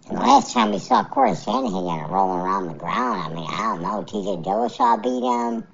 And 0.07 0.17
the 0.17 0.21
last 0.21 0.53
time 0.53 0.71
we 0.71 0.79
saw 0.79 1.03
Corey 1.03 1.31
Sandhagen 1.31 2.09
rolling 2.09 2.41
around 2.41 2.67
the 2.67 2.73
ground, 2.73 3.21
I 3.21 3.35
mean, 3.35 3.47
I 3.47 3.57
don't 3.63 3.81
know, 3.81 4.03
TJ 4.03 4.43
Dillashaw 4.43 5.03
beat 5.03 5.23
him. 5.23 5.67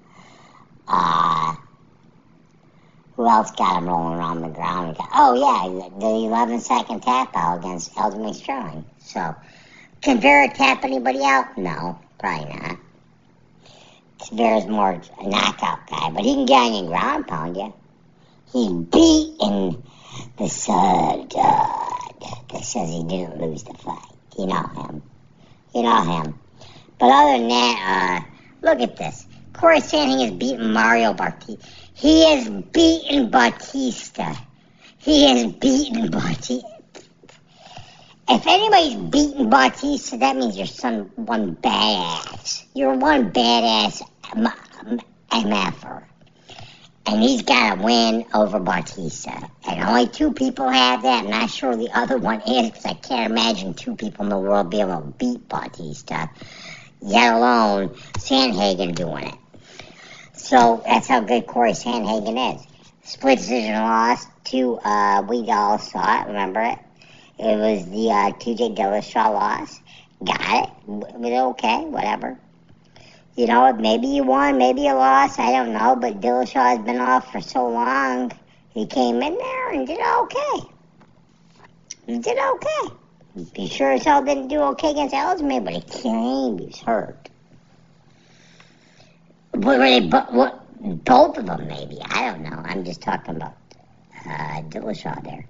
Uh, 0.87 1.55
who 3.15 3.27
else 3.27 3.51
got 3.51 3.77
him 3.77 3.87
rolling 3.87 4.17
around 4.17 4.41
the 4.41 4.49
ground? 4.49 4.97
Oh, 5.13 5.33
yeah, 5.33 5.89
the 5.99 6.27
11 6.27 6.59
second 6.59 7.01
tap 7.01 7.31
out 7.35 7.59
against 7.59 7.93
Aljamain 7.95 8.35
Sterling. 8.35 8.85
So, 8.99 9.35
can 10.01 10.19
Vera 10.19 10.51
tap 10.53 10.83
anybody 10.83 11.23
out? 11.23 11.57
No, 11.57 11.99
probably 12.19 12.53
not. 12.53 12.77
Vera's 14.31 14.65
more 14.67 15.01
a 15.19 15.27
knockout 15.27 15.87
guy, 15.87 16.09
but 16.09 16.23
he 16.23 16.33
can 16.33 16.45
get 16.45 16.55
on 16.55 16.73
you 16.73 16.79
and 16.79 16.87
ground 16.87 17.27
pound 17.27 17.57
you. 17.57 17.73
He's 18.51 18.71
beaten 18.71 19.83
the 20.37 20.47
stud 20.47 21.31
that 21.31 22.63
says 22.63 22.89
he 22.89 23.03
didn't 23.03 23.39
lose 23.39 23.63
the 23.63 23.73
fight. 23.73 23.97
You 24.37 24.47
know 24.47 24.63
him. 24.75 25.01
You 25.73 25.83
know 25.83 26.01
him. 26.01 26.39
But 26.99 27.11
other 27.11 27.37
than 27.37 27.49
that, 27.49 28.23
uh, 28.23 28.67
look 28.67 28.79
at 28.79 28.97
this. 28.97 29.24
Corey 29.57 29.79
Sandhagen 29.79 30.21
has 30.21 30.31
beaten 30.31 30.73
Mario 30.73 31.13
Bautista. 31.13 31.65
He 31.93 32.25
has 32.25 32.49
beaten 32.49 33.29
Bautista. 33.29 34.35
He 34.97 35.27
has 35.27 35.53
beaten 35.53 36.11
Bautista. 36.11 36.67
If 38.27 38.45
anybody's 38.47 38.95
beaten 38.95 39.49
Bautista, 39.49 40.17
that 40.17 40.35
means 40.35 40.57
you're 40.57 40.65
some 40.65 41.05
one 41.15 41.55
badass. 41.55 42.65
You're 42.73 42.95
one 42.95 43.31
badass 43.31 44.01
MFer. 45.31 46.03
And 47.05 47.21
he's 47.21 47.43
got 47.43 47.79
a 47.79 47.81
win 47.81 48.25
over 48.33 48.59
Bautista. 48.59 49.49
And 49.69 49.83
only 49.87 50.07
two 50.07 50.33
people 50.33 50.67
have 50.67 51.03
that. 51.03 51.23
I'm 51.23 51.29
not 51.29 51.49
sure 51.49 51.77
the 51.77 51.91
other 51.97 52.17
one 52.17 52.41
is 52.41 52.71
because 52.71 52.85
I 52.85 52.95
can't 52.95 53.31
imagine 53.31 53.73
two 53.73 53.95
people 53.95 54.25
in 54.25 54.29
the 54.29 54.37
world 54.37 54.69
be 54.69 54.81
able 54.81 55.01
to 55.01 55.07
beat 55.17 55.47
Bautista, 55.47 56.29
yet 56.99 57.33
alone 57.33 57.89
Sandhagen 58.17 58.95
doing 58.95 59.27
it. 59.27 59.35
So 60.45 60.83
that's 60.85 61.07
how 61.07 61.21
good 61.21 61.47
Corey 61.47 61.71
Sandhagen 61.71 62.55
is. 62.55 62.67
Split 63.01 63.39
decision 63.39 63.73
loss 63.73 64.27
to, 64.51 64.75
uh, 64.77 65.23
we 65.27 65.49
all 65.49 65.79
saw 65.79 66.21
it, 66.21 66.27
remember 66.27 66.61
it? 66.61 66.77
It 67.39 67.57
was 67.57 67.89
the 67.89 68.11
uh, 68.11 68.31
TJ 68.37 68.77
Dillashaw 68.77 69.33
loss. 69.33 69.79
Got 70.23 70.65
it. 70.65 70.69
It 70.87 71.19
was 71.19 71.31
okay, 71.53 71.85
whatever. 71.85 72.37
You 73.35 73.47
know, 73.47 73.73
maybe 73.73 74.05
you 74.05 74.21
won, 74.21 74.59
maybe 74.59 74.81
you 74.81 74.93
lost, 74.93 75.39
I 75.39 75.51
don't 75.51 75.73
know, 75.73 75.95
but 75.95 76.21
Dillashaw 76.21 76.77
has 76.77 76.85
been 76.85 76.99
off 76.99 77.31
for 77.31 77.41
so 77.41 77.67
long. 77.67 78.31
He 78.69 78.85
came 78.85 79.23
in 79.23 79.35
there 79.35 79.71
and 79.71 79.87
did 79.87 79.99
okay. 79.99 80.67
He 82.05 82.19
did 82.19 82.37
okay. 82.37 82.95
He 83.55 83.67
sure 83.67 83.93
as 83.93 84.03
hell 84.03 84.23
didn't 84.23 84.49
do 84.49 84.59
okay 84.59 84.91
against 84.91 85.15
Aljamain, 85.15 85.63
but 85.63 85.73
he 85.73 85.81
came, 85.81 86.59
he 86.59 86.65
was 86.67 86.79
hurt. 86.81 87.31
Were 89.55 89.77
they, 89.77 90.01
what, 90.07 90.61
both 91.05 91.37
of 91.37 91.45
them 91.45 91.67
maybe, 91.67 91.99
I 92.01 92.31
don't 92.31 92.43
know. 92.43 92.61
I'm 92.63 92.83
just 92.83 93.01
talking 93.01 93.37
about 93.37 93.55
uh, 94.25 94.61
Dillashaw 94.69 95.23
there. 95.23 95.45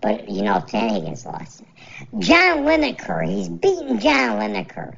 But, 0.00 0.28
you 0.28 0.42
know, 0.42 0.54
Sandhagen's 0.54 1.24
lost. 1.24 1.62
John 2.18 2.64
Lineker, 2.64 3.28
he's 3.28 3.48
beaten 3.48 4.00
John 4.00 4.40
Lineker 4.40 4.96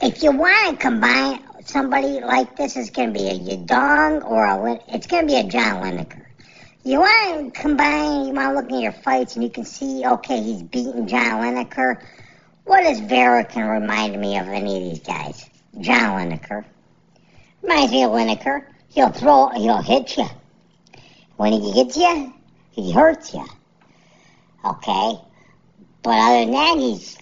if 0.00 0.22
you 0.22 0.30
want 0.30 0.78
to 0.78 0.86
combine 0.86 1.42
somebody 1.64 2.20
like 2.20 2.56
this, 2.56 2.76
it's 2.76 2.90
going 2.90 3.12
to 3.12 3.18
be 3.18 3.28
a 3.28 3.38
Yadong 3.38 4.24
or 4.24 4.44
a, 4.44 4.80
it's 4.88 5.06
going 5.06 5.26
to 5.26 5.32
be 5.32 5.38
a 5.38 5.44
John 5.44 5.82
Lineker. 5.82 6.22
You 6.84 7.00
want 7.00 7.54
to 7.54 7.60
combine, 7.60 8.26
you 8.26 8.32
want 8.32 8.50
to 8.50 8.54
look 8.54 8.72
at 8.72 8.80
your 8.80 8.92
fights 8.92 9.34
and 9.34 9.44
you 9.44 9.50
can 9.50 9.64
see, 9.64 10.04
okay, 10.06 10.40
he's 10.42 10.62
beating 10.62 11.06
John 11.06 11.42
Lineker. 11.42 12.00
What 12.64 12.82
does 12.82 13.00
Varican 13.00 13.62
remind 13.66 14.20
me 14.20 14.38
of 14.38 14.48
any 14.48 14.76
of 14.76 14.82
these 14.82 15.00
guys? 15.00 15.48
John 15.80 16.30
Lineker. 16.30 16.64
Reminds 17.62 17.92
me 17.92 18.04
of 18.04 18.10
Lineker. 18.12 18.64
He'll 18.88 19.10
throw, 19.10 19.48
he'll 19.50 19.82
hit 19.82 20.16
you. 20.16 20.26
When 21.36 21.52
he 21.52 21.70
hits 21.72 21.96
you, 21.96 22.32
he 22.70 22.92
hurts 22.92 23.34
you. 23.34 23.44
Okay? 24.64 25.20
But 26.02 26.10
other 26.10 26.44
than 26.44 26.52
that, 26.52 26.76
he's 26.78 27.18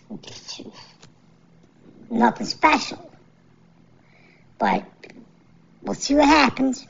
nothing 2.10 2.46
special. 2.46 3.10
But 4.58 4.84
we'll 5.82 5.94
see 5.94 6.14
what 6.14 6.28
happens. 6.28 6.86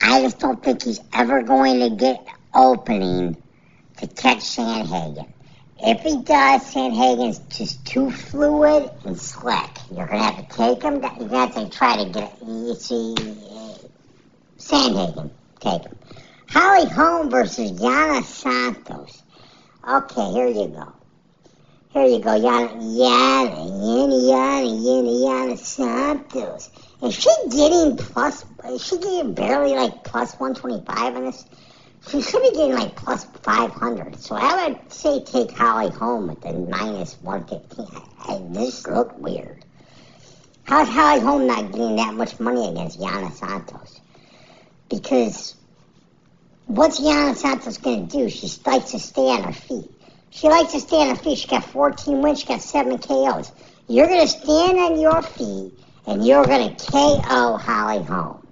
I 0.00 0.22
just 0.22 0.38
don't 0.38 0.62
think 0.62 0.82
he's 0.82 1.00
ever 1.12 1.42
going 1.42 1.80
to 1.80 1.90
get 1.96 2.24
opening 2.54 3.36
to 3.96 4.06
catch 4.06 4.38
Sandhagen. 4.38 5.28
If 5.80 6.00
he 6.00 6.22
does, 6.22 6.62
Sandhagen's 6.74 7.38
just 7.56 7.84
too 7.86 8.10
fluid 8.10 8.90
and 9.04 9.18
slick. 9.18 9.70
You're 9.94 10.06
gonna 10.06 10.22
have 10.22 10.48
to 10.48 10.56
take 10.56 10.82
him. 10.82 11.00
Down. 11.00 11.16
You're 11.20 11.28
gonna 11.28 11.52
have 11.52 11.54
to 11.54 11.76
try 11.76 12.02
to 12.02 12.10
get. 12.10 12.32
It 12.42 12.46
you 12.46 12.74
see, 12.74 13.14
uh, 13.16 13.74
Sandhagen, 14.58 15.30
take 15.60 15.82
him. 15.84 15.96
Holly 16.50 16.88
Holm 16.88 17.30
versus 17.30 17.72
Yana 17.72 18.24
Santos. 18.24 19.22
Okay, 19.88 20.32
here 20.32 20.48
you 20.48 20.66
go. 20.68 20.92
Here 21.90 22.06
you 22.06 22.18
go, 22.18 22.30
Yana, 22.30 22.74
Yana, 22.76 23.56
Yana, 23.56 24.18
Yana, 24.30 24.84
Yana, 24.84 25.24
Yana 25.24 25.58
Santos. 25.58 26.70
Is 27.02 27.14
she 27.14 27.30
getting 27.50 27.96
plus? 27.96 28.44
Is 28.68 28.84
she 28.84 28.98
getting 28.98 29.32
barely 29.32 29.74
like 29.74 30.02
plus 30.02 30.32
125 30.38 31.16
on 31.16 31.24
this? 31.24 31.44
She 32.10 32.22
should 32.22 32.42
be 32.42 32.50
getting 32.52 32.74
like 32.74 32.96
plus 32.96 33.24
500. 33.42 34.18
So 34.18 34.34
I 34.34 34.68
would 34.68 34.92
say 34.92 35.22
take 35.22 35.50
Holly 35.50 35.90
Holm 35.90 36.30
at 36.30 36.40
the 36.40 36.54
minus 36.54 37.20
115. 37.20 37.86
I, 38.26 38.34
I, 38.34 38.38
this 38.50 38.86
looked 38.86 39.18
weird. 39.18 39.62
How's 40.64 40.88
Holly 40.88 41.20
Holm 41.20 41.46
not 41.46 41.70
getting 41.70 41.96
that 41.96 42.14
much 42.14 42.40
money 42.40 42.68
against 42.68 42.98
Yana 42.98 43.30
Santos? 43.32 44.00
Because 44.88 45.54
what's 46.66 46.98
Yana 46.98 47.36
Santos 47.36 47.76
going 47.76 48.08
to 48.08 48.16
do? 48.16 48.30
She 48.30 48.48
likes 48.64 48.92
to 48.92 48.98
stay 48.98 49.28
on 49.28 49.42
her 49.42 49.52
feet. 49.52 49.90
She 50.30 50.48
likes 50.48 50.72
to 50.72 50.80
stay 50.80 50.96
on 50.96 51.10
her 51.10 51.22
feet. 51.22 51.38
She 51.38 51.48
got 51.48 51.64
14 51.64 52.22
wins. 52.22 52.40
She 52.40 52.46
got 52.46 52.62
7 52.62 52.98
KOs. 52.98 53.52
You're 53.86 54.06
going 54.06 54.22
to 54.22 54.28
stand 54.28 54.78
on 54.78 54.98
your 55.00 55.20
feet 55.20 55.72
and 56.06 56.26
you're 56.26 56.44
going 56.44 56.74
to 56.74 56.86
KO 56.86 57.58
Holly 57.58 58.02
Holm. 58.02 58.47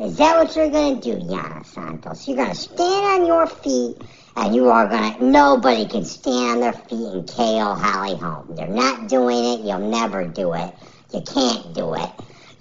Is 0.00 0.16
that 0.18 0.36
what 0.38 0.54
you're 0.54 0.70
going 0.70 1.00
to 1.00 1.18
do, 1.18 1.26
Yana 1.26 1.66
Santos? 1.66 2.28
You're 2.28 2.36
going 2.36 2.50
to 2.50 2.54
stand 2.54 3.22
on 3.22 3.26
your 3.26 3.48
feet 3.48 3.96
and 4.36 4.54
you 4.54 4.68
are 4.68 4.86
going 4.86 5.14
to, 5.14 5.24
nobody 5.24 5.86
can 5.86 6.04
stand 6.04 6.50
on 6.50 6.60
their 6.60 6.72
feet 6.72 6.92
and 6.92 7.28
KO 7.28 7.74
Holly 7.74 8.16
Holm. 8.16 8.54
You're 8.56 8.68
not 8.68 9.08
doing 9.08 9.44
it. 9.44 9.60
You'll 9.64 9.90
never 9.90 10.24
do 10.24 10.52
it. 10.54 10.72
You 11.12 11.20
can't 11.22 11.74
do 11.74 11.94
it. 11.94 12.10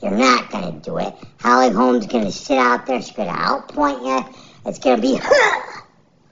You're 0.01 0.17
not 0.17 0.49
going 0.49 0.81
to 0.81 0.89
do 0.89 0.97
it. 0.97 1.13
Holly 1.39 1.69
Holm's 1.69 2.07
going 2.07 2.25
to 2.25 2.31
sit 2.31 2.57
out 2.57 2.87
there. 2.87 2.99
She's 3.01 3.15
going 3.15 3.29
to 3.29 3.35
outpoint 3.35 4.03
you. 4.03 4.33
It's 4.65 4.79
going 4.79 4.95
to 4.95 5.01
be, 5.01 5.15
ha, 5.15 5.83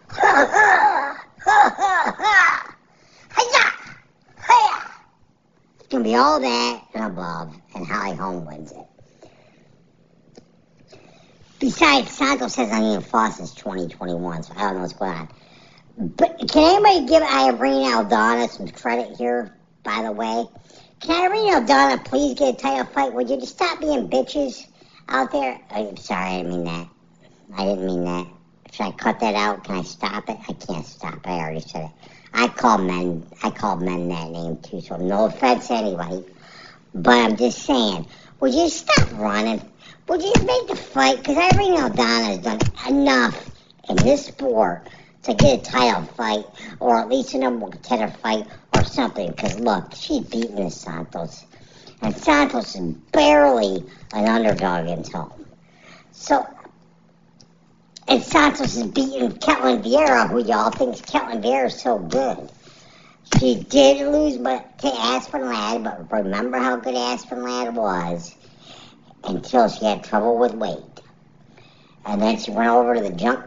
ha, 0.09 1.21
ha, 1.39 1.75
ha, 1.75 1.75
ha, 1.77 2.75
ha, 4.37 4.91
It's 5.79 5.87
going 5.87 6.03
to 6.03 6.09
be 6.09 6.15
all 6.15 6.39
that 6.39 6.81
and 6.95 7.05
above, 7.05 7.55
and 7.75 7.85
Holly 7.85 8.15
Holm 8.15 8.45
wins 8.45 8.71
it. 8.71 8.94
Besides, 11.59 12.11
Santos 12.11 12.55
has 12.55 12.69
not 12.69 12.83
even 12.83 13.01
fought 13.01 13.33
since 13.33 13.53
2021, 13.55 14.43
so 14.43 14.53
I 14.55 14.61
don't 14.61 14.75
know 14.75 14.81
what's 14.81 14.93
going 14.93 15.11
on. 15.11 15.29
But 15.97 16.37
can 16.49 16.83
anybody 16.83 17.07
give 17.07 17.23
Irene 17.23 17.85
Aldana 17.91 18.49
some 18.49 18.67
credit 18.67 19.15
here, 19.17 19.55
by 19.83 20.03
the 20.03 20.11
way? 20.11 20.45
Can 20.99 21.31
Irene 21.31 21.53
Aldana 21.53 22.03
please 22.03 22.37
get 22.37 22.55
a 22.55 22.57
title 22.57 22.85
fight? 22.85 23.13
Would 23.13 23.29
you 23.29 23.37
just 23.37 23.53
stop 23.53 23.79
being 23.79 24.09
bitches 24.09 24.67
out 25.07 25.31
there? 25.31 25.59
I'm 25.71 25.95
sorry, 25.95 26.25
I 26.25 26.37
didn't 26.43 26.51
mean 26.51 26.63
that. 26.65 26.87
I 27.55 27.65
didn't 27.65 27.85
mean 27.85 28.03
that. 28.03 28.27
Should 28.71 28.87
I 28.87 28.91
cut 28.91 29.21
that 29.21 29.35
out? 29.35 29.63
Can 29.63 29.77
I 29.77 29.81
stop 29.83 30.27
it? 30.29 30.37
I 30.49 30.53
can't 30.53 30.85
stop 30.85 31.15
it. 31.15 31.27
I 31.27 31.39
already 31.39 31.61
said 31.61 31.85
it. 31.85 31.91
I 32.33 32.49
call 32.49 32.79
men, 32.79 33.25
I 33.43 33.49
call 33.49 33.77
men 33.77 34.09
that 34.09 34.29
name 34.31 34.57
too, 34.57 34.81
so 34.81 34.97
no 34.97 35.25
offense 35.25 35.69
to 35.69 35.75
anybody. 35.75 36.25
But 36.93 37.13
I'm 37.13 37.37
just 37.37 37.59
saying, 37.59 38.07
would 38.41 38.53
you 38.53 38.67
stop 38.69 39.11
running? 39.13 39.61
Would 40.07 40.21
you 40.21 40.33
make 40.43 40.67
the 40.67 40.75
fight? 40.75 41.17
Because 41.17 41.37
Irene 41.37 41.77
Aldana 41.77 42.25
has 42.25 42.37
done 42.37 42.59
enough 42.87 43.49
in 43.89 43.95
this 43.95 44.27
sport 44.27 44.87
to 45.23 45.33
get 45.33 45.59
a 45.59 45.63
title 45.63 46.03
fight, 46.03 46.45
or 46.79 46.99
at 46.99 47.09
least 47.09 47.33
a 47.33 47.39
number 47.39 47.67
contender 47.69 48.13
fight, 48.21 48.45
or 48.75 48.83
something. 48.83 49.31
Because 49.31 49.59
look, 49.59 49.95
she's 49.95 50.23
beaten 50.25 50.69
Santos, 50.69 51.45
and 52.03 52.15
Santos 52.15 52.75
is 52.75 52.81
barely 53.11 53.83
an 54.13 54.27
underdog 54.27 54.87
until. 54.87 55.35
So, 56.11 56.47
and 58.07 58.21
Santos 58.21 58.77
is 58.77 58.83
beating 58.83 59.31
Ketlen 59.31 59.83
Vieira, 59.83 60.29
who 60.29 60.45
y'all 60.45 60.69
thinks 60.69 61.01
Ketlen 61.01 61.41
Vieira 61.41 61.65
is 61.65 61.81
so 61.81 61.97
good. 61.97 62.51
She 63.39 63.55
did 63.55 64.05
lose, 64.07 64.37
but 64.37 64.77
to 64.77 64.87
Aspen 64.87 65.47
Ladd, 65.47 65.83
but 65.83 66.23
remember 66.23 66.59
how 66.59 66.75
good 66.75 66.93
Aspen 66.93 67.41
Ladd 67.41 67.75
was 67.75 68.35
until 69.27 69.67
she 69.69 69.85
had 69.85 70.03
trouble 70.03 70.37
with 70.37 70.53
weight. 70.53 71.01
And 72.05 72.21
then 72.21 72.37
she 72.37 72.51
went 72.51 72.69
over 72.69 72.95
to 72.95 73.01
the 73.01 73.11
junk 73.11 73.43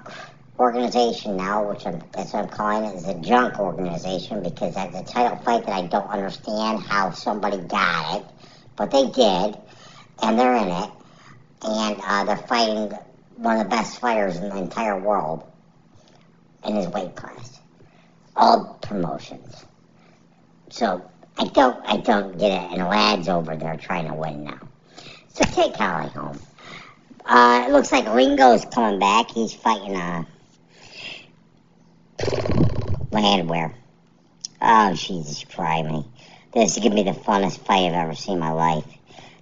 organization 0.58 1.36
now, 1.36 1.68
which 1.68 1.86
I'm, 1.86 2.02
that's 2.12 2.32
what 2.32 2.44
I'm 2.44 2.48
calling 2.48 2.84
it, 2.90 2.96
is 2.96 3.06
a 3.06 3.14
junk 3.14 3.58
organization 3.60 4.42
because 4.42 4.74
that's 4.74 4.96
a 4.96 5.04
title 5.04 5.38
fight 5.38 5.64
that 5.66 5.72
I 5.72 5.86
don't 5.86 6.08
understand 6.08 6.80
how 6.80 7.10
somebody 7.12 7.58
got 7.58 8.20
it, 8.20 8.26
but 8.76 8.90
they 8.90 9.06
did, 9.06 9.56
and 10.22 10.38
they're 10.38 10.56
in 10.56 10.68
it, 10.68 10.90
and 11.62 12.00
uh, 12.04 12.24
they're 12.24 12.36
fighting 12.36 12.92
one 13.36 13.58
of 13.58 13.64
the 13.64 13.70
best 13.70 14.00
fighters 14.00 14.36
in 14.36 14.48
the 14.48 14.56
entire 14.56 14.98
world 14.98 15.44
in 16.64 16.74
his 16.74 16.88
weight 16.88 17.14
class, 17.14 17.60
all 18.34 18.78
promotions. 18.82 19.64
So 20.70 21.08
I 21.38 21.44
don't, 21.44 21.78
I 21.86 21.98
don't 21.98 22.36
get 22.36 22.50
it, 22.50 22.78
and 22.78 22.88
Ladd's 22.88 23.28
over 23.28 23.54
there 23.54 23.76
trying 23.76 24.08
to 24.08 24.14
win 24.14 24.44
now. 24.44 24.67
So 25.38 25.44
take 25.44 25.76
Holly 25.76 26.08
Holm. 26.08 26.36
Uh, 27.24 27.66
it 27.68 27.72
looks 27.72 27.92
like 27.92 28.06
Lingo's 28.06 28.64
coming 28.64 28.98
back. 28.98 29.30
He's 29.30 29.54
fighting 29.54 29.94
uh, 29.94 30.24
Landwehr. 33.12 33.72
Oh, 34.60 34.94
Jesus 34.94 35.44
Christ. 35.44 36.06
This 36.52 36.72
is 36.72 36.78
going 36.82 36.96
to 36.96 37.04
be 37.04 37.08
the 37.08 37.16
funnest 37.16 37.58
fight 37.60 37.86
I've 37.86 37.92
ever 37.92 38.16
seen 38.16 38.34
in 38.34 38.40
my 38.40 38.50
life. 38.50 38.84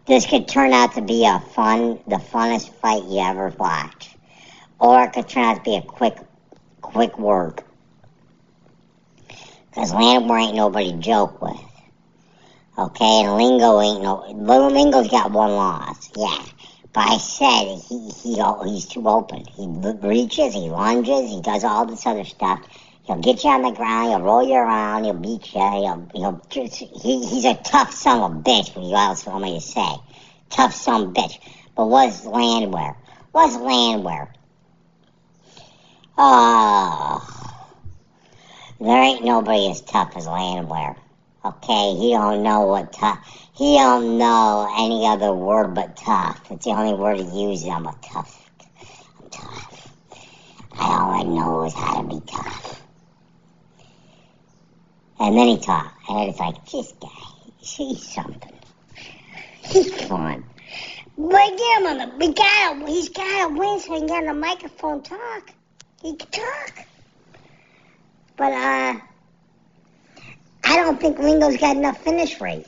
This 0.05 0.27
could 0.27 0.47
turn 0.47 0.75
out 0.75 0.97
to 0.97 1.01
be 1.01 1.25
a 1.25 1.41
fun, 1.41 1.99
the 2.07 2.17
funnest 2.17 2.75
fight 2.75 3.05
you 3.05 3.21
ever 3.21 3.49
watch. 3.59 4.15
Or 4.79 5.03
it 5.05 5.15
could 5.15 5.31
turn 5.31 5.45
out 5.45 5.57
to 5.57 5.63
be 5.63 5.77
a 5.77 5.83
quick, 5.83 6.19
quick 6.83 7.19
work. 7.19 7.65
Because 9.71 9.95
Landwehr 9.95 10.39
ain't 10.41 10.57
nobody 10.57 10.93
to 10.93 10.99
joke 10.99 11.41
with. 11.41 11.76
Okay, 12.79 13.23
and 13.23 13.37
Lingo 13.37 13.81
ain't 13.81 14.03
no. 14.03 14.23
Little 14.33 14.71
Lingo's 14.71 15.09
got 15.09 15.33
one 15.33 15.53
loss, 15.53 16.11
yeah. 16.15 16.45
But 16.93 17.09
I 17.09 17.17
said 17.17 17.79
he 17.89 18.11
he 18.11 18.43
he's 18.71 18.85
too 18.85 19.09
open. 19.09 19.47
He 19.47 19.67
reaches, 20.07 20.53
he 20.53 20.69
lunges, 20.69 21.31
he 21.31 21.41
does 21.41 21.65
all 21.65 21.87
this 21.87 22.07
other 22.07 22.25
stuff. 22.25 22.61
He'll 23.05 23.21
get 23.21 23.45
you 23.45 23.51
on 23.51 23.63
the 23.63 23.71
ground, 23.71 24.11
he'll 24.11 24.21
roll 24.21 24.47
you 24.47 24.57
around, 24.57 25.05
he'll 25.05 25.15
beat 25.15 25.55
you, 25.55 25.61
he'll 25.61 26.11
he'll 26.15 26.43
he 26.51 27.27
he's 27.27 27.47
a 27.47 27.55
tough 27.55 27.95
son 27.95 28.21
of 28.21 28.33
a 28.33 28.41
bitch. 28.43 28.77
What 28.77 28.85
you 28.85 28.95
else 28.95 29.25
want 29.25 29.43
me 29.43 29.55
to 29.55 29.61
say? 29.61 29.95
Tough 30.51 30.75
son 30.75 31.03
of 31.03 31.09
a 31.09 31.13
bitch. 31.13 31.39
But 31.75 31.87
what's 31.87 32.27
Landwehr? 32.27 32.95
What's 33.33 33.57
Landwehr? 33.57 34.35
Oh, 36.19 37.55
there 38.81 39.03
ain't 39.03 39.25
nobody 39.25 39.71
as 39.71 39.81
tough 39.81 40.13
as 40.15 40.27
Landwehr. 40.27 40.97
Okay, 41.47 41.95
he 41.95 42.11
don't 42.11 42.43
know 42.43 42.63
what 42.63 42.93
tough. 42.93 43.25
He 43.55 43.77
don't 43.77 44.19
know 44.19 44.69
any 44.77 45.07
other 45.07 45.33
word 45.33 45.75
but 45.77 45.97
tough. 45.97 46.41
It's 46.51 46.65
the 46.65 46.73
only 46.73 46.95
word 46.95 47.19
he 47.19 47.43
uses. 47.43 47.69
I'm 47.69 47.87
a 47.87 47.95
tough. 48.03 48.51
I'm 49.23 49.31
tough. 49.31 49.93
I 50.73 50.87
all 50.89 51.11
I 51.13 51.23
know 51.23 51.65
is 51.65 51.73
how 51.73 52.03
to 52.03 52.09
be 52.09 52.21
tough. 52.27 52.83
And 55.21 55.39
then 55.39 55.47
he 55.47 55.59
talked, 55.59 56.09
and 56.09 56.29
it's 56.29 56.41
like, 56.41 56.67
this 56.67 56.93
guy, 57.01 57.09
he's 57.59 58.03
something. 58.03 58.59
He's 59.63 60.03
fun. 60.03 60.45
But 61.17 61.31
get 61.31 61.81
him 61.81 61.87
on 61.87 61.99
the, 61.99 62.17
we 62.19 62.33
gotta, 62.33 62.87
he's 62.87 63.09
gotta 63.11 63.55
win 63.55 63.79
so 63.79 63.95
he 63.95 64.01
can 64.01 64.09
get 64.09 64.19
on 64.19 64.27
the 64.27 64.35
microphone 64.35 65.03
talk. 65.03 65.51
He 66.03 66.17
can 66.17 66.29
talk. 66.29 66.87
But, 68.37 68.53
uh, 68.53 69.01
I 70.69 70.77
don't 70.77 71.01
think 71.01 71.21
Lingo's 71.21 71.57
got 71.59 71.77
enough 71.77 72.03
finish 72.03 72.41
rate. 72.41 72.67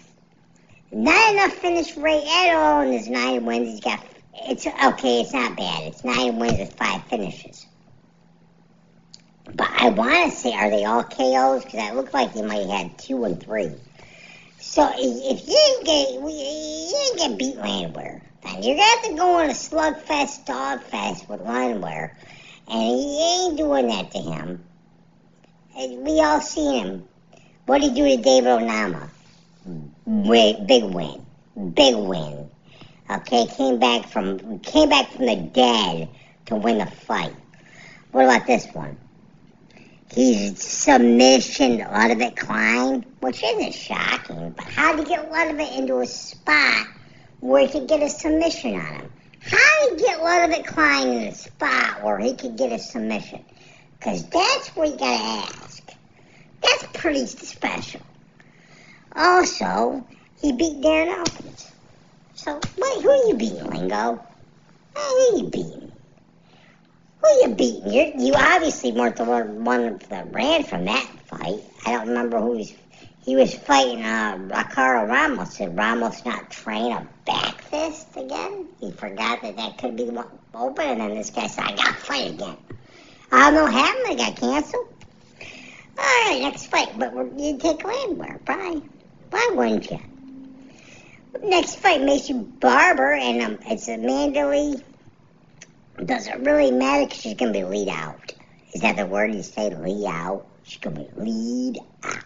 Not 0.93 1.35
enough 1.35 1.53
finish 1.53 1.97
rate 1.97 2.25
at 2.25 2.55
all 2.55 2.83
in 2.83 2.93
his 2.93 3.09
nine 3.09 3.45
wins. 3.45 3.69
He's 3.69 3.81
got 3.81 4.05
it's 4.35 4.67
okay. 4.67 5.21
It's 5.21 5.33
not 5.33 5.57
bad. 5.57 5.83
It's 5.83 6.05
nine 6.05 6.39
wins 6.39 6.61
with 6.61 6.77
five 6.77 7.05
finishes. 7.07 7.67
But 9.53 9.69
I 9.77 9.89
want 9.89 10.31
to 10.31 10.39
say, 10.39 10.53
are 10.55 10.71
they 10.71 10.85
all 10.85 11.03
KOs? 11.03 11.65
Because 11.65 11.91
it 11.91 11.95
looked 11.97 12.15
like 12.15 12.33
he 12.33 12.43
might 12.43 12.61
have 12.61 12.71
had 12.71 12.99
two 12.99 13.25
and 13.25 13.43
three. 13.43 13.73
So 14.61 14.89
if 14.95 15.49
you 15.49 15.55
didn't 15.55 15.85
get 15.85 16.13
you 16.13 17.17
didn't 17.17 17.19
get 17.19 17.39
beat 17.39 17.57
Landwehr, 17.57 18.23
then 18.45 18.63
you're 18.63 18.77
gonna 18.77 18.89
have 18.89 19.03
to 19.07 19.15
go 19.15 19.41
on 19.41 19.51
a 19.51 19.55
slugfest, 19.55 20.47
dogfest 20.47 21.29
with 21.29 21.41
Landwehr, 21.41 22.17
and 22.69 22.83
he 22.83 23.45
ain't 23.45 23.57
doing 23.57 23.89
that 23.89 24.13
to 24.13 24.19
him. 24.19 24.65
We 25.77 26.21
all 26.21 26.41
seen 26.41 26.85
him. 26.85 27.09
What 27.68 27.83
did 27.83 27.92
he 27.92 28.00
do 28.00 28.16
to 28.16 28.22
David 28.22 28.48
Onama? 28.48 29.11
Hmm. 29.62 30.26
Wait, 30.26 30.66
big 30.66 30.85
win, 30.85 31.20
hmm. 31.52 31.68
big 31.68 31.94
win. 31.94 32.48
Okay, 33.11 33.44
came 33.44 33.78
back 33.78 34.09
from 34.09 34.59
came 34.61 34.88
back 34.88 35.11
from 35.12 35.26
the 35.26 35.37
dead 35.37 36.09
to 36.46 36.57
win 36.57 36.78
the 36.78 36.87
fight. 36.87 37.35
What 38.12 38.24
about 38.24 38.46
this 38.46 38.66
one? 38.72 38.96
He's 40.11 40.62
submission 40.62 41.81
Ludovit 41.81 42.38
Klein, 42.38 43.04
which 43.20 43.44
isn't 43.44 43.74
shocking, 43.74 44.54
but 44.57 44.64
how 44.64 44.96
did 44.96 45.07
he 45.07 45.14
get 45.14 45.31
Ludovit 45.31 45.76
into 45.76 45.98
a 45.98 46.07
spot 46.07 46.87
where 47.40 47.66
he 47.66 47.70
could 47.70 47.87
get 47.87 48.02
a 48.02 48.09
submission 48.09 48.76
on 48.76 48.94
him? 48.94 49.12
How 49.42 49.88
did 49.90 50.00
he 50.00 50.07
get 50.07 50.20
Ludovit 50.20 50.66
Klein 50.66 51.09
in 51.09 51.22
a 51.24 51.35
spot 51.35 52.02
where 52.02 52.18
he 52.18 52.35
could 52.35 52.57
get 52.57 52.72
a 52.72 52.78
submission? 52.78 53.44
Because 53.98 54.26
that's 54.31 54.68
what 54.68 54.88
you 54.88 54.96
gotta 54.96 55.52
ask. 55.52 55.88
That's 56.62 56.87
pretty 56.94 57.27
special. 57.27 58.01
Also, 59.14 60.07
he 60.40 60.53
beat 60.53 60.81
Darren 60.81 61.09
Elkins. 61.09 61.73
So, 62.35 62.55
wait, 62.55 63.03
who 63.03 63.11
are 63.11 63.29
you 63.29 63.35
beating, 63.35 63.64
Lingo? 63.64 64.25
Who 64.94 65.01
are 65.01 65.37
you 65.38 65.44
beating? 65.44 65.92
Who 67.21 67.27
are 67.27 67.49
you 67.49 67.55
beating? 67.55 67.92
you 67.92 68.12
you 68.16 68.35
obviously 68.35 68.92
weren't 68.92 69.16
the 69.16 69.25
one 69.25 69.99
that 70.09 70.33
ran 70.33 70.62
from 70.64 70.85
that 70.85 71.07
fight. 71.27 71.61
I 71.85 71.92
don't 71.92 72.09
remember 72.09 72.38
who 72.40 72.59
was. 72.59 72.73
He 73.25 73.37
was 73.37 73.55
fighting 73.55 74.03
uh, 74.03 74.38
Ricardo 74.40 75.12
Ramos. 75.12 75.59
Did 75.59 75.77
Ramos 75.77 76.25
not 76.25 76.51
train 76.51 76.92
a 76.92 77.07
back 77.27 77.61
fist 77.62 78.16
again? 78.16 78.68
He 78.81 78.90
forgot 78.92 79.42
that 79.42 79.57
that 79.57 79.77
could 79.77 79.97
be 79.97 80.11
open, 80.55 80.85
and 80.87 81.01
then 81.01 81.14
this 81.14 81.31
guy 81.31 81.47
said, 81.47 81.64
I 81.64 81.77
got 81.77 81.87
to 81.88 81.92
fight 81.92 82.31
again. 82.31 82.57
I 83.31 83.51
don't 83.51 83.55
know 83.55 83.64
what 83.64 83.73
happened. 83.75 84.18
Got 84.18 84.37
canceled. 84.37 84.98
All 85.99 86.05
right, 86.05 86.39
next 86.41 86.67
fight. 86.67 86.99
But 86.99 87.13
you 87.39 87.59
take 87.59 87.85
Landwehr. 87.85 88.41
Bye. 88.45 88.81
Why 89.31 89.51
wouldn't 89.53 89.91
you? 89.91 89.99
Next 91.43 91.77
fight, 91.77 92.01
Maycee 92.01 92.61
Barber, 92.61 93.13
and 93.13 93.43
um, 93.43 93.59
it's 93.67 93.89
Amanda 93.89 94.49
Lee 94.49 94.83
does 96.05 96.29
it 96.29 96.39
really 96.41 96.71
matter 96.71 97.07
because 97.07 97.21
she's 97.21 97.35
going 97.35 97.53
to 97.53 97.59
be 97.59 97.65
lead 97.65 97.89
out. 97.89 98.33
Is 98.73 98.83
that 98.83 98.97
the 98.97 99.07
word 99.07 99.35
you 99.35 99.43
say, 99.43 99.75
lead 99.75 100.07
out? 100.07 100.47
She's 100.63 100.79
going 100.79 100.97
to 100.97 101.03
be 101.03 101.21
lead 101.21 101.79
out. 102.03 102.25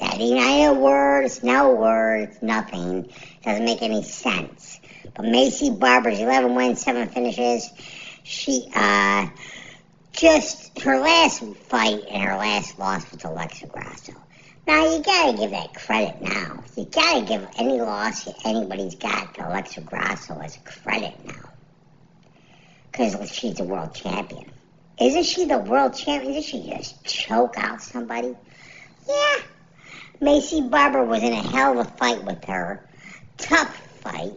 That 0.00 0.20
even 0.20 0.38
a 0.38 0.74
word? 0.74 1.22
It's 1.24 1.42
no 1.42 1.74
word. 1.74 2.28
It's 2.28 2.42
nothing. 2.42 3.10
Doesn't 3.42 3.64
make 3.64 3.82
any 3.82 4.02
sense. 4.02 4.80
But 5.14 5.24
Maycee 5.24 5.78
Barber's 5.78 6.18
11 6.18 6.54
wins, 6.54 6.82
7 6.82 7.08
finishes. 7.08 7.70
She, 8.22 8.68
uh, 8.74 9.28
just, 10.16 10.78
her 10.80 10.98
last 10.98 11.44
fight 11.68 12.02
and 12.10 12.22
her 12.22 12.36
last 12.36 12.78
loss 12.78 13.10
was 13.10 13.24
Alexa 13.24 13.66
Grasso. 13.66 14.12
Now, 14.66 14.84
you 14.92 15.02
gotta 15.02 15.36
give 15.36 15.52
that 15.52 15.74
credit 15.74 16.20
now. 16.20 16.64
You 16.76 16.86
gotta 16.86 17.24
give 17.24 17.46
any 17.58 17.80
loss 17.80 18.28
anybody's 18.44 18.96
got 18.96 19.34
to 19.34 19.48
Alexa 19.48 19.82
Grasso 19.82 20.38
as 20.40 20.58
credit 20.64 21.14
now 21.24 21.50
because 22.96 23.30
she's 23.30 23.60
a 23.60 23.64
world 23.64 23.94
champion. 23.94 24.50
Isn't 25.00 25.24
she 25.24 25.44
the 25.44 25.58
world 25.58 25.94
champion? 25.94 26.32
Did 26.32 26.44
she 26.44 26.68
just 26.68 27.04
choke 27.04 27.54
out 27.58 27.82
somebody? 27.82 28.34
Yeah. 29.06 29.36
Maycee 30.20 30.70
Barber 30.70 31.04
was 31.04 31.22
in 31.22 31.32
a 31.32 31.42
hell 31.42 31.78
of 31.78 31.86
a 31.86 31.90
fight 31.90 32.24
with 32.24 32.42
her. 32.44 32.88
Tough 33.36 33.76
fight. 34.00 34.32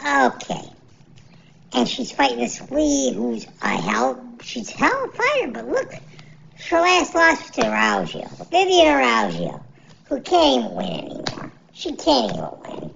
Okay. 0.00 0.68
And 1.74 1.86
she's 1.86 2.10
fighting 2.10 2.38
this 2.38 2.70
Lee 2.70 3.12
who's 3.14 3.46
a 3.60 3.68
hell, 3.68 4.14
she's 4.42 4.70
hell 4.70 5.04
of 5.04 5.52
but 5.52 5.68
look, 5.68 5.94
her 6.68 6.80
last 6.80 7.14
loss 7.14 7.50
to 7.50 7.66
Araujo, 7.66 8.26
Vivian 8.50 8.86
Araujo, 8.86 9.62
who 10.04 10.20
can't 10.20 10.64
even 10.64 10.76
win 10.76 10.90
anymore. 10.90 11.52
She 11.72 11.94
can't 11.94 12.32
even 12.32 12.48
win. 12.62 12.94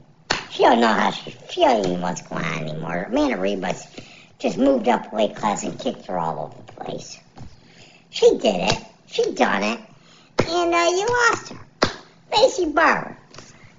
She 0.50 0.62
don't 0.62 0.80
know 0.80 0.88
how 0.88 1.10
she, 1.10 1.34
she 1.50 1.60
don't 1.62 1.80
even 1.80 2.00
know 2.00 2.00
what's 2.00 2.22
going 2.22 2.44
on 2.44 2.68
anymore. 2.68 3.06
Amanda 3.08 3.36
Ribas 3.36 3.86
just 4.38 4.58
moved 4.58 4.88
up 4.88 5.12
weight 5.12 5.36
class 5.36 5.64
and 5.64 5.78
kicked 5.78 6.06
her 6.06 6.18
all 6.18 6.46
over 6.46 6.62
the 6.66 6.84
place. 6.84 7.18
She 8.10 8.38
did 8.38 8.70
it. 8.70 8.78
She 9.06 9.32
done 9.32 9.62
it. 9.62 9.80
And 10.48 10.74
uh, 10.74 10.90
you 10.90 11.06
lost 11.06 11.48
her. 11.50 11.58
Maycee 12.32 12.74
Barber. 12.74 13.16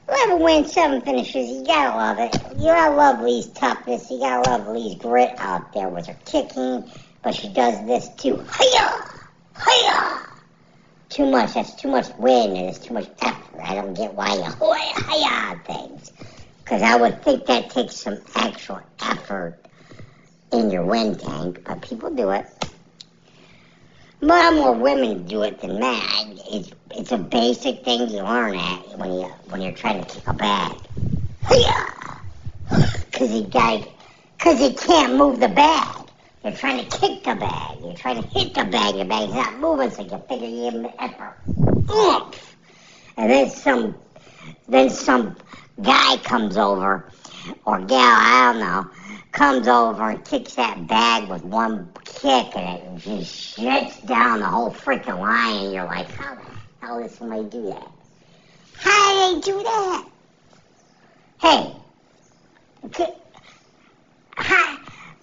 11 0.10 0.40
wins, 0.40 0.72
7 0.72 1.02
finishes. 1.02 1.50
You 1.50 1.66
gotta 1.66 1.98
love 1.98 2.20
it. 2.20 2.58
You 2.58 2.68
gotta 2.68 2.96
love 2.96 3.22
Lee's 3.22 3.48
toughness. 3.48 4.10
You 4.10 4.20
gotta 4.20 4.50
love 4.50 4.68
Lee's 4.68 4.96
grit 4.96 5.34
out 5.38 5.74
there 5.74 5.90
with 5.90 6.08
her 6.08 6.18
kicking. 6.26 6.90
But 7.24 7.36
she 7.36 7.50
does 7.50 7.86
this 7.86 8.10
too. 8.16 8.36
Hiya! 8.38 9.06
Hiya! 9.66 10.22
Too 11.10 11.30
much. 11.30 11.54
That's 11.54 11.76
too 11.76 11.90
much 11.90 12.08
wind 12.18 12.58
and 12.58 12.70
it's 12.70 12.80
too 12.80 12.94
much 12.94 13.10
effort. 13.22 13.62
I 13.62 13.76
don't 13.76 13.94
get 13.94 14.14
why 14.14 14.34
you 14.36 14.44
hiya, 14.44 15.62
things. 15.66 16.12
Because 16.64 16.82
I 16.82 16.96
would 16.96 17.24
think 17.24 17.46
that 17.46 17.70
takes 17.70 17.96
some 17.96 18.20
actual 18.36 18.82
effort 19.02 19.58
in 20.52 20.70
your 20.70 20.84
wind 20.84 21.20
tank, 21.20 21.64
but 21.66 21.82
people 21.82 22.10
do 22.10 22.32
it. 22.32 22.46
Lot 24.22 24.56
more 24.56 24.74
women 24.74 25.26
do 25.26 25.44
it 25.44 25.62
than 25.62 25.80
men. 25.80 26.40
It's 26.52 26.72
it's 26.92 27.12
a 27.12 27.18
basic 27.18 27.86
thing 27.86 28.10
you 28.10 28.22
learn 28.24 28.56
at 28.56 28.98
when 28.98 29.14
you 29.14 29.26
when 29.50 29.62
you're 29.62 29.72
trying 29.74 30.04
to 30.04 30.10
kick 30.14 30.28
a 30.28 30.34
bag. 30.34 30.76
Cause 33.14 33.32
you 33.32 33.44
got 33.44 33.88
cause 34.40 34.62
you 34.62 34.74
can't 34.76 35.16
move 35.16 35.40
the 35.40 35.48
bag. 35.50 35.97
You're 36.48 36.56
trying 36.56 36.88
to 36.88 36.98
kick 36.98 37.26
the 37.26 37.36
bag. 37.36 37.78
You're 37.84 37.94
trying 37.94 38.24
to 38.24 38.28
hit 38.30 38.54
the 38.54 38.64
bag. 38.64 38.96
The 38.96 39.04
bag's 39.04 39.34
not 39.34 39.60
moving, 39.60 39.92
so 39.92 40.04
you 40.04 40.18
figure 40.30 40.48
you 40.48 40.72
give 40.72 40.94
effort. 40.98 41.36
Oomph. 41.92 42.56
And 43.18 43.30
then 43.30 43.50
some 43.50 43.96
then 44.70 44.90
some 44.90 45.36
guy 45.82 46.16
comes 46.24 46.56
over 46.56 47.12
or 47.66 47.82
gal, 47.82 48.00
I 48.00 48.54
don't 48.54 48.62
know 48.62 48.90
comes 49.34 49.68
over 49.68 50.10
and 50.10 50.24
kicks 50.26 50.56
that 50.56 50.88
bag 50.88 51.30
with 51.30 51.44
one 51.44 51.92
kick 52.06 52.56
and 52.56 52.98
it 52.98 53.02
just 53.02 53.36
shuts 53.36 54.00
down 54.02 54.40
the 54.40 54.46
whole 54.46 54.72
freaking 54.72 55.20
line 55.20 55.66
and 55.66 55.74
you're 55.74 55.86
like, 55.86 56.10
how 56.12 56.34
the 56.34 56.42
hell 56.82 57.02
did 57.02 57.12
somebody 57.12 57.44
do 57.44 57.64
that? 57.66 57.92
How 58.78 59.34
did 59.34 59.44
they 59.44 59.52
do 59.52 59.64
that? 59.64 60.08
Hey, 61.40 61.76
how, 64.38 64.77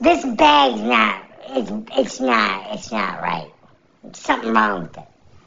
this 0.05 0.25
bag's 0.25 0.83
not, 0.83 1.25
it's, 1.49 1.71
it's 1.97 2.21
not, 2.21 2.75
it's 2.75 2.93
not 2.93 3.23
right. 3.23 3.51
There's 4.03 4.19
something 4.19 4.53
wrong 4.53 4.83
with 4.83 4.99
it. 4.99 5.05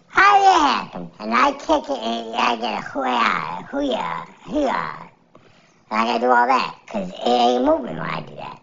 How 0.07 0.37
did 0.37 0.45
it 0.45 0.61
happen? 0.61 1.11
And 1.19 1.33
I 1.33 1.51
kick 1.51 1.89
it 1.89 1.99
and 1.99 2.35
I 2.35 2.55
get 2.55 2.79
a 2.79 2.85
hooyah, 2.87 3.69
hooyah, 3.69 4.25
hooyah. 4.45 5.09
And 5.91 5.99
I 5.99 6.05
gotta 6.05 6.19
do 6.19 6.31
all 6.31 6.47
that 6.47 6.75
because 6.85 7.09
it 7.09 7.27
ain't 7.27 7.65
moving 7.65 7.97
when 7.97 7.99
I 7.99 8.21
do 8.21 8.35
that. 8.35 8.59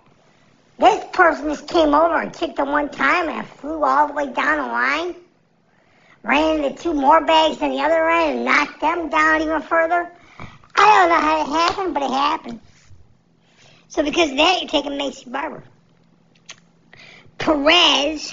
This 0.78 1.04
person 1.12 1.48
just 1.48 1.68
came 1.68 1.94
over 1.94 2.16
and 2.16 2.32
kicked 2.32 2.58
it 2.58 2.66
one 2.66 2.88
time 2.88 3.28
and 3.28 3.46
it 3.46 3.46
flew 3.46 3.84
all 3.84 4.08
the 4.08 4.14
way 4.14 4.32
down 4.32 4.58
the 4.58 4.72
line, 4.72 5.14
ran 6.24 6.64
into 6.64 6.82
two 6.82 6.92
more 6.92 7.24
bags 7.24 7.62
on 7.62 7.70
the 7.70 7.80
other 7.80 8.08
end 8.08 8.38
and 8.38 8.44
knocked 8.44 8.80
them 8.80 9.08
down 9.10 9.42
even 9.42 9.62
further. 9.62 10.10
I 10.74 10.98
don't 10.98 11.08
know 11.08 11.20
how 11.20 11.42
it 11.42 11.48
happened, 11.48 11.94
but 11.94 12.02
it 12.02 12.10
happened. 12.10 12.60
So 13.86 14.02
because 14.02 14.32
of 14.32 14.36
that, 14.38 14.60
you're 14.60 14.68
taking 14.68 14.92
Maycee 14.92 15.30
Barber. 15.30 15.62
Perez 17.38 18.32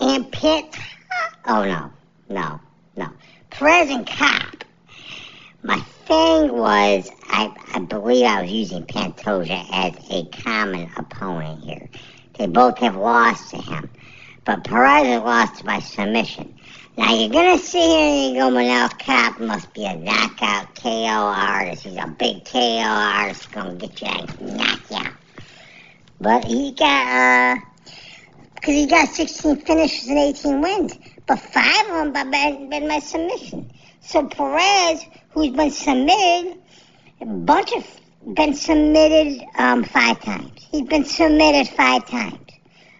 and 0.00 0.30
Pitt. 0.30 0.76
Oh 1.46 1.64
no, 1.64 1.90
no, 2.28 2.60
no. 2.96 3.08
Perez 3.50 3.90
and 3.90 4.06
Kape. 4.06 4.64
My 5.62 5.80
thing 6.06 6.52
was, 6.52 7.10
I, 7.28 7.52
I 7.72 7.80
believe 7.80 8.24
I 8.24 8.42
was 8.42 8.50
using 8.50 8.84
Pantoja 8.84 9.66
as 9.72 9.94
a 10.10 10.24
common 10.42 10.90
opponent 10.96 11.64
here. 11.64 11.88
They 12.34 12.46
both 12.46 12.78
have 12.78 12.96
lost 12.96 13.50
to 13.50 13.56
him, 13.56 13.90
but 14.44 14.64
Perez 14.64 15.06
has 15.06 15.22
lost 15.22 15.64
by 15.64 15.80
submission. 15.80 16.54
Now 16.96 17.14
you're 17.14 17.30
gonna 17.30 17.58
see 17.58 17.78
here 17.78 17.98
and 17.98 18.34
you 18.34 18.40
go, 18.40 18.50
Manel 18.50 18.96
Kape 18.98 19.40
must 19.40 19.72
be 19.74 19.84
a 19.84 19.96
knockout 19.96 20.74
KO 20.76 20.90
artist. 20.92 21.82
He's 21.82 21.96
a 21.96 22.06
big 22.06 22.44
KO 22.44 22.58
artist, 22.58 23.50
gonna 23.52 23.74
get 23.74 24.00
you 24.00 24.08
and 24.08 24.56
knock 24.56 24.80
you 24.90 24.96
out. 24.96 25.12
But 26.20 26.44
he 26.44 26.72
got, 26.72 27.58
uh, 27.58 27.60
because 28.66 28.80
he 28.80 28.86
got 28.88 29.08
16 29.08 29.60
finishes 29.60 30.08
and 30.08 30.18
18 30.18 30.60
wins, 30.60 30.98
but 31.28 31.38
five 31.38 31.88
of 31.88 32.12
them 32.12 32.12
by, 32.12 32.24
by 32.68 32.80
my 32.80 32.98
submission. 32.98 33.70
So 34.00 34.26
Perez, 34.26 35.04
who's 35.30 35.50
been 35.50 35.70
submitted 35.70 36.58
a 37.20 37.26
bunch 37.26 37.72
of 37.74 37.86
been 38.34 38.54
submitted 38.54 39.46
um, 39.56 39.84
five 39.84 40.20
times. 40.20 40.66
He's 40.72 40.82
been 40.82 41.04
submitted 41.04 41.72
five 41.76 42.06
times. 42.06 42.40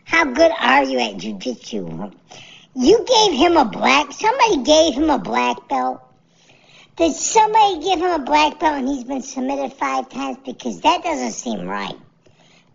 How 0.04 0.24
good 0.26 0.52
are 0.56 0.84
you 0.84 1.00
at 1.00 1.14
jujitsu? 1.16 2.14
You 2.76 3.04
gave 3.04 3.36
him 3.36 3.56
a 3.56 3.64
black. 3.64 4.12
Somebody 4.12 4.62
gave 4.62 4.94
him 4.94 5.10
a 5.10 5.18
black 5.18 5.68
belt. 5.68 6.00
Did 6.94 7.12
somebody 7.12 7.82
give 7.82 7.98
him 7.98 8.12
a 8.12 8.24
black 8.24 8.60
belt 8.60 8.78
and 8.78 8.88
he's 8.88 9.02
been 9.02 9.22
submitted 9.22 9.72
five 9.72 10.08
times? 10.10 10.38
Because 10.46 10.80
that 10.82 11.02
doesn't 11.02 11.32
seem 11.32 11.66
right. 11.66 11.96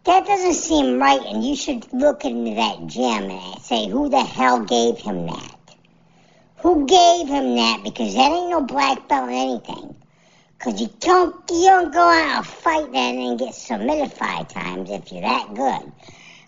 That 0.04 0.26
doesn't 0.26 0.56
seem 0.56 1.00
right, 1.00 1.22
and 1.28 1.46
you 1.46 1.56
should 1.56 1.94
look 1.94 2.26
into 2.26 2.56
that 2.56 2.88
gym 2.88 3.30
and 3.30 3.62
say 3.62 3.88
who 3.88 4.10
the 4.10 4.24
hell 4.24 4.62
gave 4.66 4.98
him 4.98 5.28
that. 5.28 5.76
Who 6.58 6.88
gave 6.88 7.28
him 7.28 7.56
that? 7.56 7.82
Because 7.84 8.16
that 8.16 8.32
ain't 8.32 8.50
no 8.50 8.62
black 8.62 9.08
belt 9.08 9.30
or 9.30 9.32
anything. 9.32 9.96
Cause 10.58 10.80
you 10.80 10.90
don't 11.00 11.36
you 11.50 11.66
don't 11.66 11.92
go 11.92 12.00
out 12.00 12.38
and 12.38 12.46
fight 12.46 12.92
that 12.92 13.16
and 13.16 13.38
get 13.38 13.54
submitted 13.56 14.14
five 14.14 14.48
times 14.48 14.92
if 14.92 15.12
you're 15.12 15.22
that 15.22 15.54
good. 15.56 15.92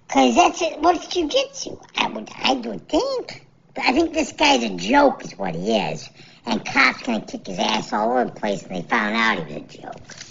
Cause 0.07 0.35
that's 0.35 0.61
it. 0.61 0.79
What's 0.81 1.07
jujitsu? 1.07 1.83
I 1.97 2.09
would 2.09 2.29
I 2.35 2.53
would 2.53 2.87
think. 2.89 3.47
I 3.75 3.91
think 3.91 4.13
this 4.13 4.31
guy's 4.31 4.63
a 4.63 4.69
joke, 4.75 5.25
is 5.25 5.37
what 5.37 5.55
he 5.55 5.75
is. 5.75 6.09
And 6.45 6.63
Kape's 6.63 7.01
gonna 7.01 7.21
kick 7.21 7.47
his 7.47 7.57
ass 7.57 7.91
all 7.91 8.11
over 8.11 8.25
the 8.25 8.31
place, 8.31 8.63
and 8.63 8.75
they 8.75 8.87
found 8.87 9.15
out 9.15 9.47
he 9.47 9.55
was 9.55 9.63
a 9.63 9.81
joke. 9.81 10.22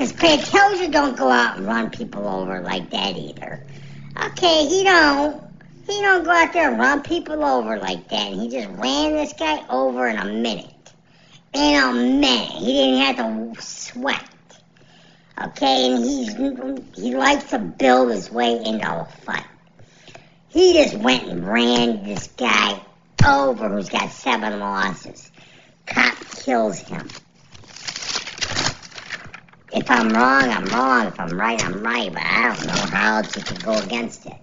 Cause 0.00 0.14
Pantoja 0.14 0.90
don't 0.90 1.14
go 1.14 1.28
out 1.28 1.58
and 1.58 1.66
run 1.66 1.90
people 1.90 2.26
over 2.26 2.62
like 2.62 2.88
that 2.88 3.18
either. 3.18 3.62
Okay, 4.24 4.66
he 4.66 4.82
don't. 4.82 5.42
He 5.86 6.00
don't 6.00 6.24
go 6.24 6.30
out 6.30 6.54
there 6.54 6.70
and 6.70 6.80
run 6.80 7.02
people 7.02 7.44
over 7.44 7.78
like 7.78 8.08
that. 8.08 8.32
And 8.32 8.40
he 8.40 8.48
just 8.48 8.70
ran 8.78 9.12
this 9.12 9.34
guy 9.34 9.62
over 9.68 10.08
in 10.08 10.16
a 10.16 10.24
minute 10.24 10.74
in 11.52 11.74
a 11.74 11.92
minute. 11.92 12.48
He 12.48 12.72
didn't 12.72 13.00
have 13.00 13.16
to 13.16 13.62
sweat. 13.62 14.24
Okay, 15.42 15.92
and 15.92 16.02
he's 16.02 16.34
he 16.96 17.14
likes 17.14 17.50
to 17.50 17.58
build 17.58 18.10
his 18.10 18.30
way 18.30 18.62
into 18.64 18.90
a 18.90 19.04
fight. 19.04 19.44
He 20.48 20.72
just 20.72 20.96
went 20.96 21.28
and 21.28 21.46
ran 21.46 22.04
this 22.04 22.28
guy 22.38 22.80
over 23.26 23.68
who's 23.68 23.90
got 23.90 24.10
seven 24.10 24.60
losses. 24.60 25.30
Kape 25.84 26.18
kills 26.30 26.78
him. 26.78 27.06
If 29.90 29.96
I'm 29.98 30.08
wrong, 30.10 30.50
I'm 30.50 30.64
wrong. 30.66 31.06
If 31.08 31.18
I'm 31.18 31.40
right, 31.40 31.64
I'm 31.64 31.82
right. 31.82 32.12
But 32.12 32.22
I 32.22 32.54
don't 32.54 32.66
know 32.66 32.96
how 32.96 33.16
else 33.16 33.36
you 33.36 33.42
could 33.42 33.64
go 33.64 33.76
against 33.78 34.24
it. 34.26 34.36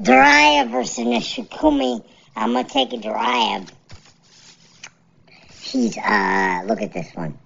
Duraev 0.00 0.70
versus 0.70 1.04
Njokuani. 1.04 2.04
I'm 2.34 2.52
gonna 2.52 2.68
take 2.68 2.92
a 2.92 2.96
Duraev 2.96 3.70
he's 5.66 5.98
uh 5.98 6.62
look 6.66 6.80
at 6.82 6.92
this 6.92 7.14
one. 7.14 7.38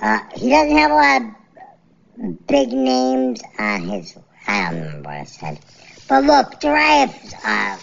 Uh, 0.00 0.18
he 0.34 0.50
doesn't 0.50 0.76
have 0.76 0.90
a 0.90 0.94
lot 0.94 1.22
of 1.22 2.46
big 2.46 2.72
names 2.72 3.40
on 3.58 3.82
his. 3.82 4.16
I 4.46 4.70
don't 4.70 4.80
remember 4.80 5.08
what 5.08 5.16
I 5.16 5.24
said, 5.24 5.60
but 6.08 6.24
look, 6.24 6.60
Duraev 6.60 7.12
uh, 7.44 7.78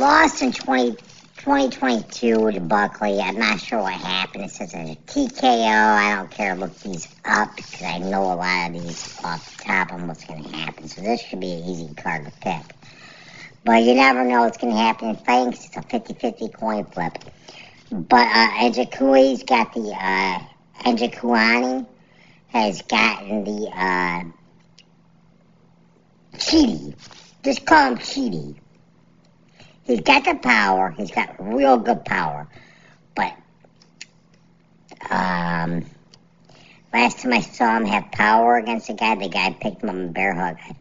lost 0.00 0.42
in 0.42 0.52
20, 0.52 0.96
2022 1.44 2.50
to 2.50 2.60
Buckley. 2.60 3.18
I'm 3.18 3.38
not 3.38 3.58
sure 3.58 3.80
what 3.80 3.94
happened. 3.94 4.44
It 4.44 4.50
says 4.50 4.74
it's 4.74 4.90
a 4.90 4.96
TKO. 5.06 5.70
I 5.70 6.14
don't 6.14 6.30
care 6.30 6.54
look 6.54 6.78
these 6.80 7.08
up 7.24 7.56
because 7.56 7.82
I 7.82 7.96
know 7.96 8.24
a 8.24 8.36
lot 8.36 8.66
of 8.66 8.72
these 8.74 9.18
off 9.24 9.56
the 9.56 9.64
top 9.64 9.90
on 9.90 10.06
what's 10.06 10.22
going 10.26 10.44
to 10.44 10.50
happen. 10.54 10.86
So 10.86 11.00
this 11.00 11.22
should 11.22 11.40
be 11.40 11.52
an 11.52 11.64
easy 11.64 11.94
card 11.94 12.26
to 12.26 12.32
pick. 12.42 12.60
But 13.64 13.84
you 13.84 13.94
never 13.94 14.22
know 14.22 14.42
what's 14.42 14.58
going 14.58 14.74
to 14.74 14.78
happen 14.78 15.16
fighting 15.16 15.54
it's 15.54 15.74
a 15.74 15.80
50-50 15.80 16.52
coin 16.52 16.84
flip. 16.84 17.16
But 17.90 18.26
uh, 18.26 18.50
Njokuani's 18.58 19.42
got 19.42 19.72
the, 19.72 19.96
uh, 19.98 20.40
Njokuani 20.90 21.86
has 22.48 22.82
gotten 22.82 23.44
the, 23.44 23.70
uh, 23.74 24.24
Chidi. 26.36 26.94
Just 27.42 27.64
call 27.64 27.92
him 27.92 27.96
Chidi. 27.96 28.56
He's 29.90 30.02
got 30.02 30.24
the 30.24 30.36
power. 30.36 30.94
He's 30.96 31.10
got 31.10 31.34
real 31.40 31.76
good 31.76 32.04
power. 32.04 32.46
But, 33.16 33.34
um, 35.10 35.84
last 36.92 37.18
time 37.18 37.32
I 37.32 37.40
saw 37.40 37.76
him 37.76 37.86
have 37.86 38.12
power 38.12 38.56
against 38.56 38.88
a 38.88 38.92
guy, 38.94 39.16
the 39.16 39.28
guy 39.28 39.50
picked 39.60 39.82
him 39.82 39.88
up 39.88 39.96
in 39.96 40.12
bear 40.12 40.32
hug. 40.32 40.58
I 40.64 40.76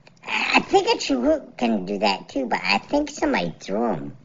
I 0.54 0.60
think 0.60 0.88
a 0.88 0.98
Chihut 0.98 1.58
can 1.58 1.86
do 1.86 1.98
that 1.98 2.30
too, 2.30 2.46
but 2.46 2.60
I 2.64 2.78
think 2.78 3.10
somebody 3.10 3.52
threw 3.60 3.94
him. 3.94 4.18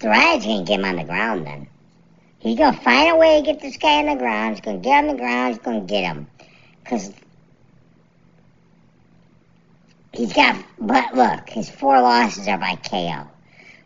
Duraev's 0.00 0.46
gonna 0.46 0.64
get 0.64 0.80
him 0.80 0.84
on 0.84 0.96
the 0.96 1.04
ground 1.04 1.46
then. 1.46 1.68
He's 2.40 2.58
gonna 2.58 2.76
find 2.76 3.12
a 3.12 3.16
way 3.16 3.40
to 3.40 3.46
get 3.46 3.60
this 3.60 3.76
guy 3.76 4.00
on 4.00 4.06
the 4.06 4.16
ground. 4.16 4.56
He's 4.56 4.62
gonna 4.62 4.78
get 4.78 5.04
on 5.04 5.06
the 5.06 5.14
ground. 5.14 5.54
He's 5.54 5.62
gonna 5.62 5.82
get 5.82 6.02
him. 6.02 6.26
Cause 6.84 7.12
he's 10.12 10.32
got, 10.32 10.56
but 10.80 11.14
look, 11.14 11.48
his 11.48 11.70
four 11.70 12.00
losses 12.00 12.48
are 12.48 12.58
by 12.58 12.74
KO. 12.74 13.28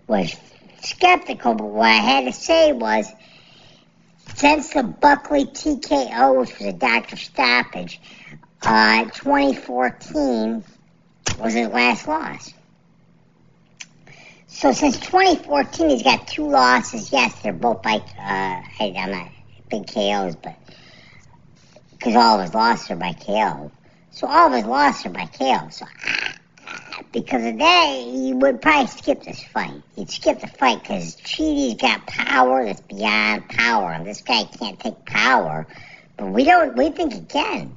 Was 0.06 0.36
skeptical, 0.82 1.54
but 1.54 1.64
what 1.64 1.86
I 1.86 1.94
had 1.94 2.24
to 2.26 2.32
say 2.32 2.72
was, 2.72 3.10
since 4.34 4.72
the 4.74 4.82
Buckley 4.82 5.46
TKO, 5.46 6.40
which 6.40 6.58
was 6.58 6.68
a 6.68 6.72
doctor 6.72 7.16
stoppage, 7.16 8.00
uh, 8.62 9.04
2014, 9.04 10.64
was 11.38 11.54
his 11.54 11.68
last 11.68 12.06
loss. 12.06 12.52
So 14.46 14.72
since 14.72 14.98
2014, 14.98 15.90
he's 15.90 16.02
got 16.02 16.28
two 16.28 16.48
losses. 16.48 17.10
Yes, 17.10 17.34
they're 17.42 17.52
both 17.52 17.82
by, 17.82 17.94
uh, 17.96 18.02
I, 18.18 18.94
I'm 18.96 19.10
not 19.10 19.28
big 19.68 19.86
KOs, 19.86 20.36
but 20.36 20.56
because 21.90 22.14
all 22.14 22.38
of 22.38 22.44
his 22.44 22.54
losses 22.54 22.90
are 22.90 22.96
by 22.96 23.14
KO. 23.14 23.72
So 24.10 24.28
all 24.28 24.46
of 24.48 24.52
his 24.52 24.64
losses 24.64 25.06
are 25.06 25.10
by 25.10 25.26
KO. 25.26 25.68
So 25.70 25.86
because 27.12 27.44
of 27.44 27.58
that, 27.58 28.00
he 28.00 28.32
would 28.32 28.60
probably 28.60 28.86
skip 28.86 29.22
this 29.22 29.42
fight. 29.42 29.82
He'd 29.96 30.10
skip 30.10 30.40
the 30.40 30.46
fight 30.46 30.82
because 30.82 31.16
Chidi's 31.16 31.74
got 31.74 32.06
power 32.06 32.64
that's 32.64 32.80
beyond 32.82 33.48
power, 33.48 33.92
and 33.92 34.06
this 34.06 34.20
guy 34.22 34.44
can't 34.44 34.78
take 34.78 35.04
power. 35.04 35.66
But 36.16 36.26
we 36.26 36.44
don't. 36.44 36.76
We 36.76 36.90
think 36.90 37.12
he 37.12 37.20
can 37.20 37.76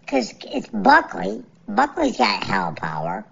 because 0.00 0.32
it's 0.44 0.68
Buckley. 0.68 1.42
Buckley's 1.68 2.16
got 2.16 2.44
hell 2.44 2.72
power. 2.72 3.24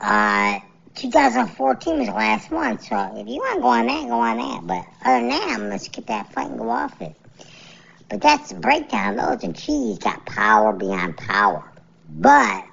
Uh, 0.00 0.60
2014 0.94 1.98
was 1.98 2.06
the 2.08 2.14
last 2.14 2.50
one, 2.50 2.78
so 2.80 3.12
if 3.16 3.28
you 3.28 3.36
want 3.36 3.56
to 3.56 3.60
go 3.60 3.68
on 3.68 3.86
that, 3.86 4.08
go 4.08 4.20
on 4.20 4.36
that. 4.38 4.66
But 4.66 4.86
other 5.04 5.20
than 5.20 5.28
that, 5.28 5.60
I'm 5.60 5.70
to 5.70 5.78
skip 5.78 6.06
that 6.06 6.32
fight 6.32 6.48
and 6.48 6.58
go 6.58 6.70
off 6.70 7.00
it. 7.02 7.14
But 8.08 8.22
that's 8.22 8.50
the 8.50 8.60
breakdown 8.60 9.18
of 9.18 9.26
those, 9.26 9.44
and 9.44 9.54
Chidi's 9.54 9.98
got 9.98 10.24
power 10.24 10.72
beyond 10.72 11.16
power. 11.16 11.70
But 12.08 12.64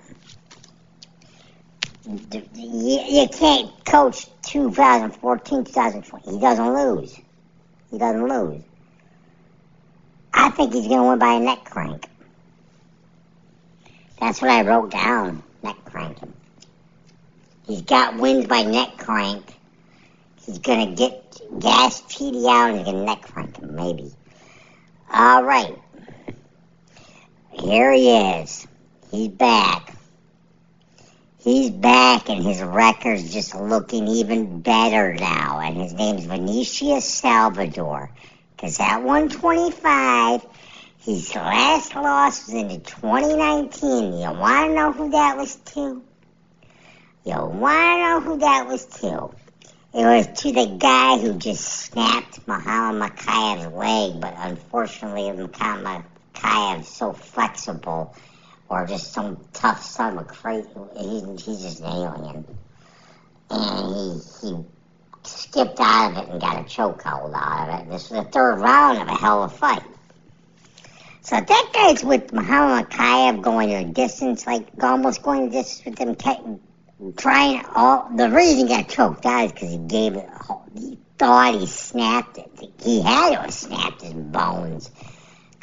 you, 2.06 3.28
can't 3.30 3.86
coach 3.86 4.28
2014, 4.44 5.64
2020. 5.64 6.32
He 6.32 6.40
doesn't 6.40 6.74
lose. 6.74 7.18
He 7.92 7.98
doesn't 7.98 8.28
lose. 8.28 8.62
I 10.34 10.50
think 10.50 10.74
he's 10.74 10.88
going 10.88 11.02
to 11.02 11.10
win 11.10 11.20
by 11.20 11.34
a 11.34 11.40
neck 11.40 11.64
crank. 11.66 12.10
That's 14.20 14.42
what 14.42 14.52
I 14.52 14.62
wrote 14.64 14.92
down. 14.92 15.44
Neck 15.64 15.76
cranking. 15.86 16.34
He's 17.66 17.82
got 17.82 18.18
wins 18.18 18.48
by 18.48 18.64
neck 18.64 18.98
crank. 18.98 19.54
He's 20.46 20.60
gonna 20.60 20.94
get 20.94 21.42
gas 21.60 22.02
TD 22.04 22.46
out 22.50 22.70
and 22.70 22.78
he's 22.80 22.86
gonna 22.86 23.06
neck 23.06 23.22
crank 23.22 23.58
him, 23.58 23.76
maybe. 23.76 24.12
All 25.14 25.44
right. 25.44 25.78
Here 27.52 27.94
he 27.94 28.10
is. 28.10 28.68
He's 29.12 29.30
back. 29.30 29.93
He's 31.44 31.72
back 31.72 32.30
and 32.30 32.42
his 32.42 32.62
record's 32.62 33.34
just 33.34 33.54
looking 33.54 34.08
even 34.08 34.62
better 34.62 35.14
now. 35.14 35.60
And 35.60 35.76
his 35.76 35.92
name's 35.92 36.24
Vinicius 36.24 37.04
Salvador. 37.04 38.10
Cause 38.58 38.80
at 38.80 39.04
125, 39.04 40.46
his 41.00 41.36
last 41.36 41.94
loss 41.96 42.46
was 42.46 42.54
in 42.54 42.70
2019. 42.80 44.14
You 44.14 44.32
want 44.32 44.70
to 44.70 44.74
know 44.74 44.94
who 44.94 45.12
that 45.12 45.36
was 45.36 45.58
to? 45.58 46.02
You 47.26 47.36
want 47.36 47.62
to 47.62 47.98
know 48.00 48.22
who 48.22 48.38
that 48.38 48.66
was 48.66 48.86
to? 49.02 49.30
It 49.94 50.06
was 50.06 50.42
to 50.44 50.52
the 50.54 50.78
guy 50.80 51.18
who 51.18 51.34
just 51.34 51.66
snapped 51.66 52.48
Muhammad 52.48 53.12
Mokaev's 53.18 53.68
leg, 53.74 54.22
but 54.22 54.34
unfortunately, 54.38 55.30
Muhammad 55.34 56.06
Mokaev's 56.34 56.88
so 56.88 57.12
flexible, 57.12 58.16
or 58.74 58.88
just 58.88 59.14
some 59.14 59.38
tough 59.54 59.84
son 59.84 60.18
of 60.18 60.26
a 60.26 60.26
crazy. 60.26 60.68
He's, 60.98 61.62
just 61.62 61.80
an 61.82 61.86
alien, 61.86 62.46
and 63.50 63.94
he 63.94 64.48
he 64.48 64.66
skipped 65.24 65.80
out 65.80 66.12
of 66.12 66.18
it 66.18 66.32
and 66.32 66.42
got 66.42 66.58
a 66.58 66.64
chokehold 66.64 67.34
out 67.36 67.70
of 67.70 67.82
it. 67.82 67.92
This 67.92 68.10
was 68.10 68.26
the 68.26 68.32
third 68.32 68.60
round 68.60 69.02
of 69.02 69.08
a 69.08 69.16
hell 69.16 69.44
of 69.44 69.54
a 69.54 69.56
fight. 69.56 69.84
So 71.22 71.40
that 71.40 71.72
guy's 71.74 72.04
with 72.04 72.34
Muhammad 72.34 72.90
Mokaev 72.90 73.42
going 73.42 73.70
to 73.70 73.76
a 73.76 73.86
distance, 73.86 74.46
like 74.46 74.68
almost 74.82 75.22
going 75.22 75.50
to 75.50 75.58
distance 75.58 75.86
with 75.86 75.98
him, 76.00 76.60
trying 77.16 77.64
all. 77.76 78.10
The 78.16 78.30
reason 78.30 78.68
he 78.68 78.68
got 78.68 78.90
choked 78.90 79.26
out 79.26 79.46
is 79.46 79.52
because 79.54 79.72
he 79.72 79.78
gave 79.78 80.16
it. 80.16 80.28
He 80.76 80.98
thought 81.18 81.54
he 81.54 81.66
snapped 81.68 82.40
it. 82.40 82.50
He 82.82 83.02
had 83.02 83.36
to 83.36 83.42
have 83.42 83.54
snapped 83.54 84.02
his 84.02 84.14
bones. 84.14 84.92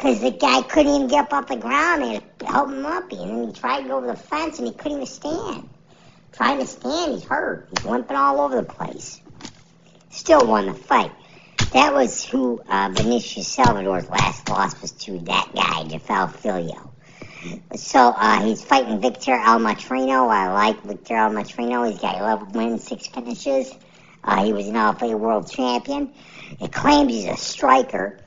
Because 0.01 0.23
the 0.23 0.31
guy 0.31 0.63
couldn't 0.63 0.95
even 0.95 1.09
get 1.09 1.25
up 1.25 1.33
off 1.35 1.49
the 1.49 1.57
ground. 1.57 2.03
They 2.03 2.15
had 2.15 2.23
help 2.43 2.71
him 2.71 2.87
up. 2.87 3.13
And 3.13 3.21
then 3.21 3.47
he 3.49 3.53
tried 3.53 3.83
to 3.83 3.89
go 3.89 3.99
over 3.99 4.07
the 4.07 4.17
fence 4.17 4.59
and 4.59 4.67
he 4.67 4.73
couldn't 4.73 4.93
even 4.93 5.07
stand. 5.07 5.69
Trying 6.33 6.59
to 6.61 6.67
stand, 6.67 7.13
he's 7.13 7.25
hurt. 7.25 7.69
He's 7.69 7.85
limping 7.85 8.17
all 8.17 8.41
over 8.41 8.57
the 8.57 8.63
place. 8.63 9.21
Still 10.09 10.47
won 10.47 10.65
the 10.65 10.73
fight. 10.73 11.13
That 11.75 11.93
was 11.93 12.25
who 12.25 12.63
uh, 12.67 12.89
Vinicius 12.95 13.47
Salvador's 13.47 14.09
last 14.09 14.49
loss 14.49 14.81
was 14.81 14.93
to 14.93 15.19
that 15.19 15.51
guy, 15.55 15.85
Jafel 15.85 16.33
Filho. 16.35 16.91
So 17.77 18.15
uh, 18.17 18.43
he's 18.43 18.65
fighting 18.65 19.03
Victor 19.03 19.33
Altamirano. 19.33 20.31
I 20.31 20.51
like 20.51 20.83
Victor 20.83 21.13
Altamirano. 21.13 21.91
He's 21.91 22.01
got 22.01 22.17
11 22.19 22.53
wins, 22.53 22.85
6 22.85 23.07
finishes. 23.09 23.75
Uh, 24.25 24.43
he 24.47 24.55
was 24.55 24.67
an 24.67 24.77
LFA 24.77 25.19
world 25.19 25.51
champion. 25.51 26.11
It 26.59 26.73
claims 26.73 27.13
he's 27.13 27.27
a 27.27 27.37
striker. 27.37 28.19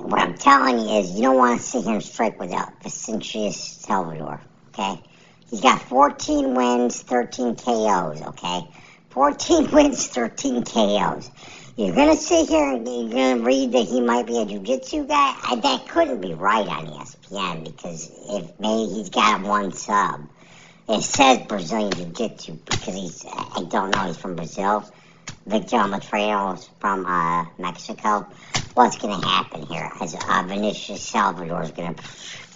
What 0.00 0.18
I'm 0.18 0.34
telling 0.34 0.78
you 0.78 0.98
is 0.98 1.12
you 1.12 1.22
don't 1.22 1.36
want 1.36 1.60
to 1.60 1.66
see 1.66 1.82
him 1.82 2.00
strike 2.00 2.40
without 2.40 2.72
Vinicius 2.82 3.62
Salvador, 3.62 4.40
okay? 4.68 5.02
He's 5.50 5.60
got 5.60 5.82
14 5.82 6.54
wins, 6.54 7.02
13 7.02 7.56
KOs, 7.56 8.22
okay? 8.22 8.62
14 9.10 9.70
wins, 9.72 10.06
13 10.06 10.64
KOs. 10.64 11.30
You're 11.76 11.94
gonna 11.94 12.16
sit 12.16 12.48
here 12.48 12.72
and 12.72 12.86
you're 12.86 13.10
gonna 13.10 13.42
read 13.42 13.72
that 13.72 13.86
he 13.86 14.00
might 14.00 14.26
be 14.26 14.38
a 14.38 14.46
jiu-jitsu 14.46 15.06
guy. 15.06 15.36
I, 15.42 15.56
that 15.56 15.86
couldn't 15.88 16.22
be 16.22 16.32
right 16.32 16.66
on 16.66 16.86
ESPN 16.86 17.64
because 17.64 18.10
if 18.30 18.58
maybe 18.58 18.92
he's 18.94 19.10
got 19.10 19.42
one 19.42 19.72
sub. 19.72 20.28
It 20.88 21.02
says 21.02 21.46
Brazilian 21.46 21.92
jiu-jitsu 21.92 22.54
because 22.64 22.94
he's 22.94 23.24
I 23.26 23.64
don't 23.68 23.90
know 23.90 24.04
he's 24.06 24.16
from 24.16 24.34
Brazil. 24.34 24.90
Victor 25.46 25.76
Altamirano 25.76 26.58
is 26.58 26.68
from 26.80 27.06
uh, 27.06 27.46
Mexico. 27.58 28.26
What's 28.74 28.98
gonna 28.98 29.26
happen 29.26 29.62
here? 29.66 29.90
As 30.00 30.14
uh, 30.14 30.44
Vinicius 30.46 31.02
Salvador 31.02 31.62
is 31.62 31.70
gonna 31.70 31.94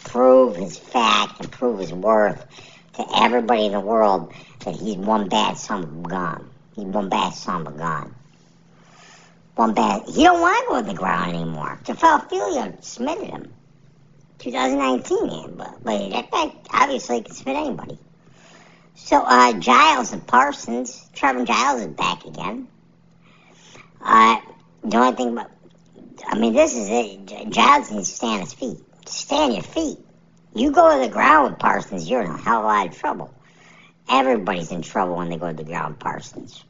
prove 0.05 0.57
his 0.57 0.79
fact 0.79 1.41
and 1.41 1.51
prove 1.51 1.79
his 1.79 1.93
worth 1.93 2.45
to 2.95 3.07
everybody 3.17 3.67
in 3.67 3.73
the 3.73 3.81
world 3.81 4.33
that 4.61 4.77
he's 4.77 4.97
one 4.97 5.29
bad 5.29 5.57
son 5.57 5.83
of 5.83 6.05
a 6.05 6.09
gun. 6.09 6.51
He's 6.77 6.85
one 6.85 7.09
bad 7.09 7.33
son 7.33 7.67
of 7.67 7.75
a 7.75 7.79
gun. 7.79 8.15
One 9.55 9.75
bad. 9.75 10.03
He 10.09 10.23
don't 10.25 10.41
want 10.41 10.59
to 10.59 10.69
go 10.69 10.81
to 10.83 10.87
the 10.87 10.95
ground 10.95 11.35
anymore. 11.35 11.79
Jafel 11.85 12.29
Filho 12.29 12.77
submitted 12.81 13.27
him. 13.27 13.53
2019, 14.39 15.55
but, 15.57 15.83
but 15.83 16.11
that 16.11 16.31
guy 16.31 16.53
obviously 16.71 17.23
can 17.23 17.35
submit 17.35 17.57
anybody. 17.57 17.99
So 18.95 19.23
uh, 19.25 19.55
Giles 19.55 20.13
and 20.13 20.27
Parsons, 20.27 21.09
Trevor 21.15 21.45
Giles 21.45 21.81
is 21.83 21.87
back 21.89 22.25
again. 22.25 22.69
Uh, 24.05 24.37
the 24.85 24.97
only 24.99 25.17
thing 25.17 25.33
about, 25.33 25.51
I 26.27 26.39
mean, 26.39 26.53
this 26.53 26.77
is 26.77 26.89
it. 26.91 27.51
Giles 27.51 27.91
needs 27.91 28.11
to 28.11 28.17
stay 28.17 28.27
on 28.27 28.41
his 28.41 28.53
feet. 28.53 28.79
Stay 29.07 29.37
on 29.37 29.53
your 29.53 29.63
feet. 29.63 29.99
You 30.55 30.71
go 30.71 30.95
to 30.95 31.07
the 31.07 31.13
ground 31.13 31.51
with 31.51 31.59
Parsons, 31.59 32.09
you're 32.09 32.23
in 32.23 32.31
a 32.31 32.37
hell 32.37 32.59
of 32.59 32.65
a 32.65 32.67
lot 32.69 32.87
of 32.87 32.97
trouble. 32.97 33.35
Everybody's 34.09 34.71
in 34.71 34.83
trouble 34.83 35.17
when 35.17 35.31
they 35.31 35.37
go 35.37 35.49
to 35.49 35.57
the 35.57 35.65
ground 35.65 35.95
with 35.95 36.01
Parsons. 36.01 36.63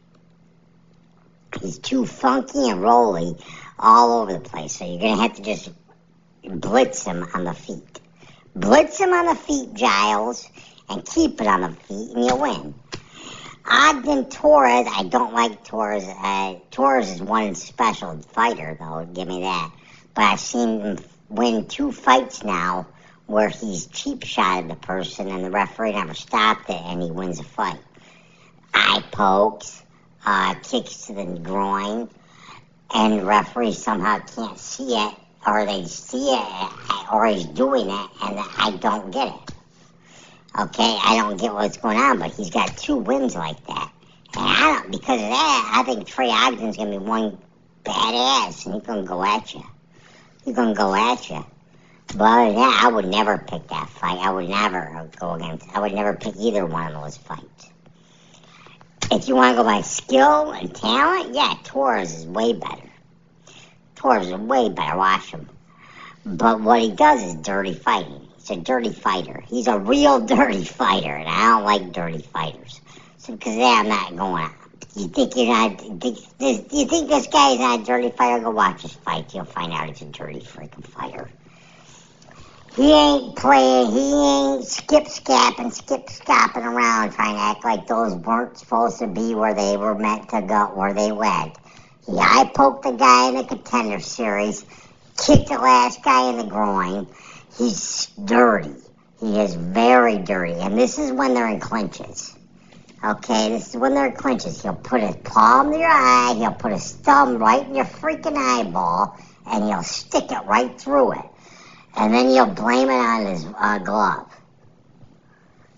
He's 1.60 1.78
too 1.78 2.06
funky 2.06 2.70
and 2.70 2.80
rolly 2.80 3.36
all 3.78 4.22
over 4.22 4.32
the 4.32 4.40
place, 4.40 4.76
so 4.76 4.86
you're 4.86 5.00
going 5.00 5.16
to 5.16 5.22
have 5.22 5.34
to 5.34 5.42
just 5.42 5.70
blitz 6.44 7.04
him 7.04 7.26
on 7.34 7.44
the 7.44 7.52
feet. 7.54 8.00
Blitz 8.54 8.98
him 8.98 9.12
on 9.12 9.26
the 9.26 9.34
feet, 9.34 9.74
Giles, 9.74 10.48
and 10.88 11.04
keep 11.04 11.40
it 11.40 11.46
on 11.46 11.62
the 11.62 11.70
feet, 11.70 12.10
and 12.14 12.24
you'll 12.24 12.40
win. 12.40 12.74
Ogden 13.66 14.26
Torres, 14.26 14.86
I 14.90 15.04
don't 15.04 15.32
like 15.32 15.64
Torres. 15.64 16.04
Uh, 16.06 16.56
Torres 16.70 17.10
is 17.10 17.22
one 17.22 17.54
special 17.54 18.18
fighter, 18.18 18.76
though, 18.78 19.08
give 19.12 19.26
me 19.26 19.40
that. 19.40 19.70
But 20.14 20.24
I've 20.24 20.40
seen 20.40 20.80
him 20.80 20.98
win 21.30 21.66
two 21.66 21.90
fights 21.90 22.44
now 22.44 22.86
where 23.26 23.48
he's 23.48 23.86
cheap 23.86 24.22
shotted 24.22 24.70
the 24.70 24.76
person 24.76 25.28
and 25.28 25.42
the 25.42 25.50
referee 25.50 25.92
never 25.92 26.12
stopped 26.12 26.68
it 26.68 26.80
and 26.84 27.02
he 27.02 27.10
wins 27.10 27.40
a 27.40 27.44
fight. 27.44 27.80
Eye 28.74 29.02
pokes, 29.12 29.82
uh, 30.26 30.54
kicks 30.62 31.06
to 31.06 31.14
the 31.14 31.24
groin, 31.24 32.10
and 32.94 33.18
the 33.18 33.24
referee 33.24 33.72
somehow 33.72 34.18
can't 34.18 34.58
see 34.58 34.94
it, 34.94 35.14
or 35.46 35.64
they 35.64 35.86
see 35.86 36.34
it, 36.34 36.72
or 37.12 37.26
he's 37.26 37.46
doing 37.46 37.88
it, 37.88 38.10
and 38.22 38.38
I 38.58 38.76
don't 38.78 39.10
get 39.10 39.28
it. 39.28 39.53
Okay, 40.56 40.98
I 41.02 41.16
don't 41.16 41.36
get 41.36 41.52
what's 41.52 41.78
going 41.78 41.98
on, 41.98 42.20
but 42.20 42.30
he's 42.32 42.50
got 42.50 42.76
two 42.76 42.96
wins 42.96 43.34
like 43.34 43.66
that. 43.66 43.92
And 44.36 44.46
I 44.46 44.60
don't, 44.60 44.92
because 44.92 45.20
of 45.20 45.28
that, 45.28 45.72
I 45.74 45.82
think 45.82 46.06
Trey 46.06 46.28
Ogden's 46.28 46.76
gonna 46.76 46.92
be 46.92 46.98
one 46.98 47.38
badass, 47.84 48.64
and 48.64 48.74
he's 48.74 48.84
gonna 48.84 49.02
go 49.02 49.24
at 49.24 49.52
you. 49.52 49.64
He's 50.44 50.54
gonna 50.54 50.74
go 50.74 50.94
at 50.94 51.28
you. 51.28 51.44
But 52.16 52.52
yeah, 52.52 52.78
I 52.82 52.88
would 52.92 53.06
never 53.06 53.38
pick 53.38 53.66
that 53.68 53.88
fight. 53.88 54.18
I 54.18 54.30
would 54.30 54.48
never 54.48 55.10
go 55.18 55.32
against. 55.32 55.66
I 55.74 55.80
would 55.80 55.92
never 55.92 56.14
pick 56.14 56.36
either 56.38 56.64
one 56.64 56.92
of 56.92 57.02
those 57.02 57.16
fights. 57.16 57.70
If 59.10 59.26
you 59.28 59.34
want 59.34 59.56
to 59.56 59.62
go 59.62 59.64
by 59.64 59.80
skill 59.80 60.52
and 60.52 60.74
talent, 60.74 61.34
yeah, 61.34 61.54
Torres 61.64 62.14
is 62.14 62.26
way 62.26 62.52
better. 62.52 62.90
Torres 63.96 64.28
is 64.28 64.34
way 64.34 64.68
better. 64.68 64.96
Watch 64.96 65.26
him. 65.26 65.48
But 66.24 66.60
what 66.60 66.80
he 66.80 66.90
does 66.90 67.22
is 67.22 67.34
dirty 67.34 67.74
fighting. 67.74 68.23
He's 68.44 68.58
a 68.58 68.60
dirty 68.60 68.92
fighter. 68.92 69.42
He's 69.46 69.68
a 69.68 69.78
real 69.78 70.20
dirty 70.26 70.64
fighter, 70.64 71.14
and 71.14 71.26
I 71.26 71.48
don't 71.48 71.64
like 71.64 71.92
dirty 71.92 72.18
fighters. 72.18 72.82
So, 73.16 73.32
because 73.32 73.56
I'm 73.56 73.88
not 73.88 74.14
going. 74.14 74.50
You 74.96 75.08
think 75.08 75.34
you're 75.34 75.46
not? 75.46 75.80
Think, 75.80 76.00
this, 76.38 76.62
you 76.70 76.84
think 76.84 77.08
this 77.08 77.26
guy's 77.28 77.58
not 77.58 77.80
a 77.80 77.84
dirty 77.84 78.10
fighter? 78.10 78.44
Go 78.44 78.50
watch 78.50 78.82
his 78.82 78.92
fight. 78.92 79.34
You'll 79.34 79.46
find 79.46 79.72
out 79.72 79.88
he's 79.88 80.02
a 80.02 80.04
dirty 80.04 80.40
freaking 80.40 80.84
fighter. 80.84 81.30
He 82.76 82.92
ain't 82.92 83.34
playing, 83.36 83.92
he 83.92 84.12
ain't 84.12 84.64
skip 84.66 85.08
scapping, 85.08 85.70
skip 85.70 86.10
scapping 86.10 86.64
around 86.64 87.12
trying 87.12 87.36
to 87.36 87.40
act 87.40 87.64
like 87.64 87.86
those 87.86 88.14
weren't 88.16 88.58
supposed 88.58 88.98
to 88.98 89.06
be 89.06 89.34
where 89.34 89.54
they 89.54 89.76
were 89.78 89.94
meant 89.94 90.28
to 90.30 90.42
go, 90.42 90.66
where 90.74 90.92
they 90.92 91.12
went. 91.12 91.56
He 92.04 92.18
eye 92.18 92.50
poked 92.54 92.82
the 92.82 92.92
guy 92.92 93.28
in 93.28 93.36
the 93.36 93.44
contender 93.44 94.00
series, 94.00 94.66
kicked 95.16 95.48
the 95.48 95.54
last 95.54 96.02
guy 96.02 96.28
in 96.28 96.36
the 96.36 96.44
groin. 96.44 97.06
He's 97.56 98.06
dirty. 98.24 98.74
He 99.20 99.40
is 99.40 99.54
very 99.54 100.18
dirty. 100.18 100.54
And 100.54 100.76
this 100.76 100.98
is 100.98 101.12
when 101.12 101.34
they're 101.34 101.48
in 101.48 101.60
clinches. 101.60 102.36
Okay, 103.04 103.50
this 103.50 103.70
is 103.70 103.76
when 103.76 103.94
they're 103.94 104.06
in 104.06 104.16
clinches. 104.16 104.62
He'll 104.62 104.74
put 104.74 105.00
his 105.02 105.16
palm 105.24 105.72
to 105.72 105.78
your 105.78 105.88
eye, 105.88 106.34
he'll 106.38 106.52
put 106.52 106.72
his 106.72 106.92
thumb 106.92 107.38
right 107.38 107.66
in 107.66 107.74
your 107.74 107.84
freaking 107.84 108.36
eyeball, 108.36 109.18
and 109.46 109.64
he'll 109.64 109.82
stick 109.82 110.32
it 110.32 110.44
right 110.46 110.80
through 110.80 111.12
it 111.12 111.24
and 111.96 112.12
then 112.12 112.30
you'll 112.30 112.46
blame 112.46 112.88
it 112.88 112.94
on 112.94 113.26
his 113.26 113.46
uh, 113.58 113.78
glove. 113.78 114.28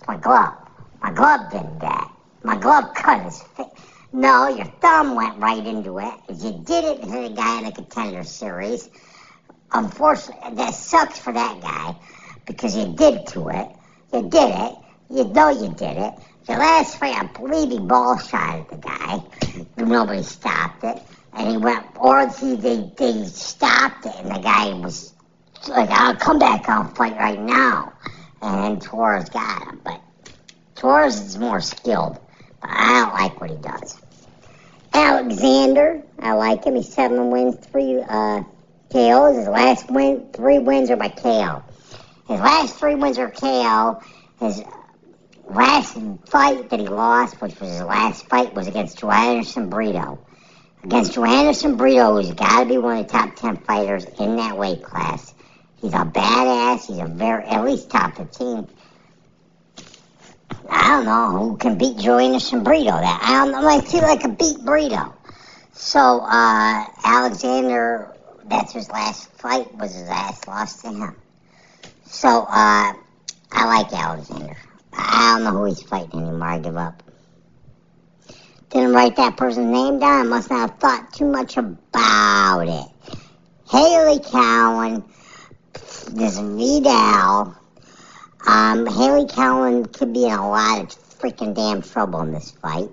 My 0.08 0.16
glove. 0.16 0.54
My 1.02 1.12
glove 1.12 1.50
didn't 1.50 1.78
that. 1.80 2.10
My 2.42 2.56
glove 2.56 2.94
cut 2.94 3.24
his 3.24 3.42
face. 3.42 3.66
No, 4.12 4.48
your 4.48 4.66
thumb 4.80 5.14
went 5.14 5.38
right 5.38 5.64
into 5.64 5.98
it. 5.98 6.14
You 6.28 6.52
did 6.64 6.84
it 6.84 7.02
to 7.02 7.08
the 7.08 7.34
guy 7.36 7.58
in 7.58 7.64
the 7.64 7.72
contender 7.72 8.22
series. 8.24 8.88
Unfortunately, 9.72 10.54
that 10.54 10.74
sucks 10.74 11.18
for 11.18 11.32
that 11.32 11.60
guy 11.60 11.96
because 12.46 12.76
you 12.76 12.94
did 12.94 13.26
to 13.28 13.48
it. 13.48 13.68
You 14.12 14.22
did 14.28 14.50
it. 14.50 14.74
You 15.10 15.24
know 15.24 15.50
you 15.50 15.74
did 15.74 15.96
it. 15.96 16.14
Your 16.48 16.58
last 16.58 16.98
fight, 16.98 17.16
I 17.16 17.26
believe 17.26 17.70
he 17.70 17.78
ball 17.78 18.18
shot 18.18 18.60
at 18.60 18.68
the 18.68 18.76
guy. 18.76 19.20
Nobody 19.76 20.22
stopped 20.22 20.84
it. 20.84 21.02
And 21.32 21.48
he 21.50 21.56
went, 21.56 21.84
or 21.96 22.28
he, 22.28 22.54
they, 22.54 22.90
they 22.96 23.24
stopped 23.24 24.06
it, 24.06 24.14
and 24.16 24.34
the 24.34 24.38
guy 24.38 24.72
was 24.72 25.12
like, 25.68 25.90
I'll 25.90 26.16
come 26.16 26.38
back, 26.38 26.68
I'll 26.68 26.88
fight 26.94 27.16
right 27.16 27.40
now. 27.40 27.92
And 28.40 28.62
then 28.62 28.80
Torres 28.80 29.28
got 29.28 29.66
him. 29.66 29.80
But 29.84 30.00
Torres 30.76 31.20
is 31.20 31.38
more 31.38 31.60
skilled. 31.60 32.18
But 32.60 32.70
I 32.70 33.04
don't 33.04 33.14
like 33.14 33.40
what 33.40 33.50
he 33.50 33.56
does. 33.56 34.00
Alexander, 34.94 36.02
I 36.18 36.32
like 36.32 36.64
him. 36.64 36.76
He's 36.76 36.92
seven 36.92 37.30
wins, 37.30 37.56
three 37.66 38.02
uh, 38.08 38.42
KOs. 38.90 39.36
His 39.36 39.48
last 39.48 39.90
win, 39.90 40.28
three 40.32 40.58
wins 40.58 40.90
are 40.90 40.96
by 40.96 41.08
KO. 41.08 41.62
His 42.28 42.40
last 42.40 42.76
three 42.76 42.94
wins 42.94 43.18
are 43.18 43.30
KO. 43.30 44.00
His 44.40 44.62
last 45.48 45.96
fight 46.26 46.70
that 46.70 46.80
he 46.80 46.88
lost, 46.88 47.40
which 47.40 47.58
was 47.60 47.70
his 47.70 47.82
last 47.82 48.26
fight, 48.28 48.54
was 48.54 48.66
against 48.66 48.98
Joanderson 48.98 49.70
Brito. 49.70 50.18
Against 50.82 51.12
Joanderson 51.12 51.76
Brito, 51.76 52.14
who's 52.14 52.32
got 52.32 52.60
to 52.60 52.68
be 52.68 52.78
one 52.78 52.98
of 52.98 53.06
the 53.06 53.12
top 53.12 53.34
10 53.36 53.58
fighters 53.58 54.04
in 54.18 54.36
that 54.36 54.56
weight 54.56 54.82
class. 54.82 55.34
He's 55.80 55.92
a 55.92 56.04
badass. 56.04 56.86
He's 56.86 56.98
a 56.98 57.06
very, 57.06 57.44
at 57.44 57.64
least 57.64 57.90
top 57.90 58.16
15. 58.16 58.68
I 60.68 60.88
don't 60.88 61.04
know 61.04 61.30
who 61.30 61.56
can 61.56 61.78
beat 61.78 61.96
Joanderson 61.96 62.64
Brito. 62.64 62.90
That 62.90 63.20
I 63.22 63.44
don't 63.44 63.52
know. 63.52 63.68
I 63.68 63.80
feel 63.80 64.02
like 64.02 64.24
a 64.24 64.28
beat 64.28 64.58
Brito. 64.64 65.14
So 65.72 66.20
uh, 66.20 66.84
Alexander, 67.04 68.15
that's 68.48 68.72
his 68.72 68.90
last 68.90 69.30
fight. 69.32 69.74
Was 69.76 69.94
his 69.94 70.08
last 70.08 70.46
loss 70.46 70.82
to 70.82 70.92
him. 70.92 71.16
So 72.06 72.28
uh, 72.28 72.94
I 73.52 73.64
like 73.64 73.92
Alexander. 73.92 74.56
I 74.92 75.34
don't 75.34 75.44
know 75.44 75.60
who 75.60 75.64
he's 75.66 75.82
fighting 75.82 76.22
anymore. 76.22 76.48
I 76.48 76.58
give 76.58 76.76
up. 76.76 77.02
Didn't 78.70 78.92
write 78.92 79.16
that 79.16 79.36
person's 79.36 79.70
name 79.70 79.98
down. 79.98 80.26
I 80.26 80.28
must 80.28 80.50
not 80.50 80.70
have 80.70 80.78
thought 80.78 81.12
too 81.12 81.26
much 81.26 81.56
about 81.56 82.68
it. 82.68 83.18
Haley 83.68 84.20
Cowan 84.20 85.04
this 86.08 86.38
Vidal. 86.38 87.54
Um, 88.46 88.86
Haley 88.86 89.26
Cowan 89.26 89.86
could 89.86 90.12
be 90.12 90.24
in 90.24 90.32
a 90.32 90.48
lot 90.48 90.80
of 90.80 90.88
freaking 91.18 91.54
damn 91.54 91.82
trouble 91.82 92.20
in 92.20 92.32
this 92.32 92.50
fight. 92.52 92.90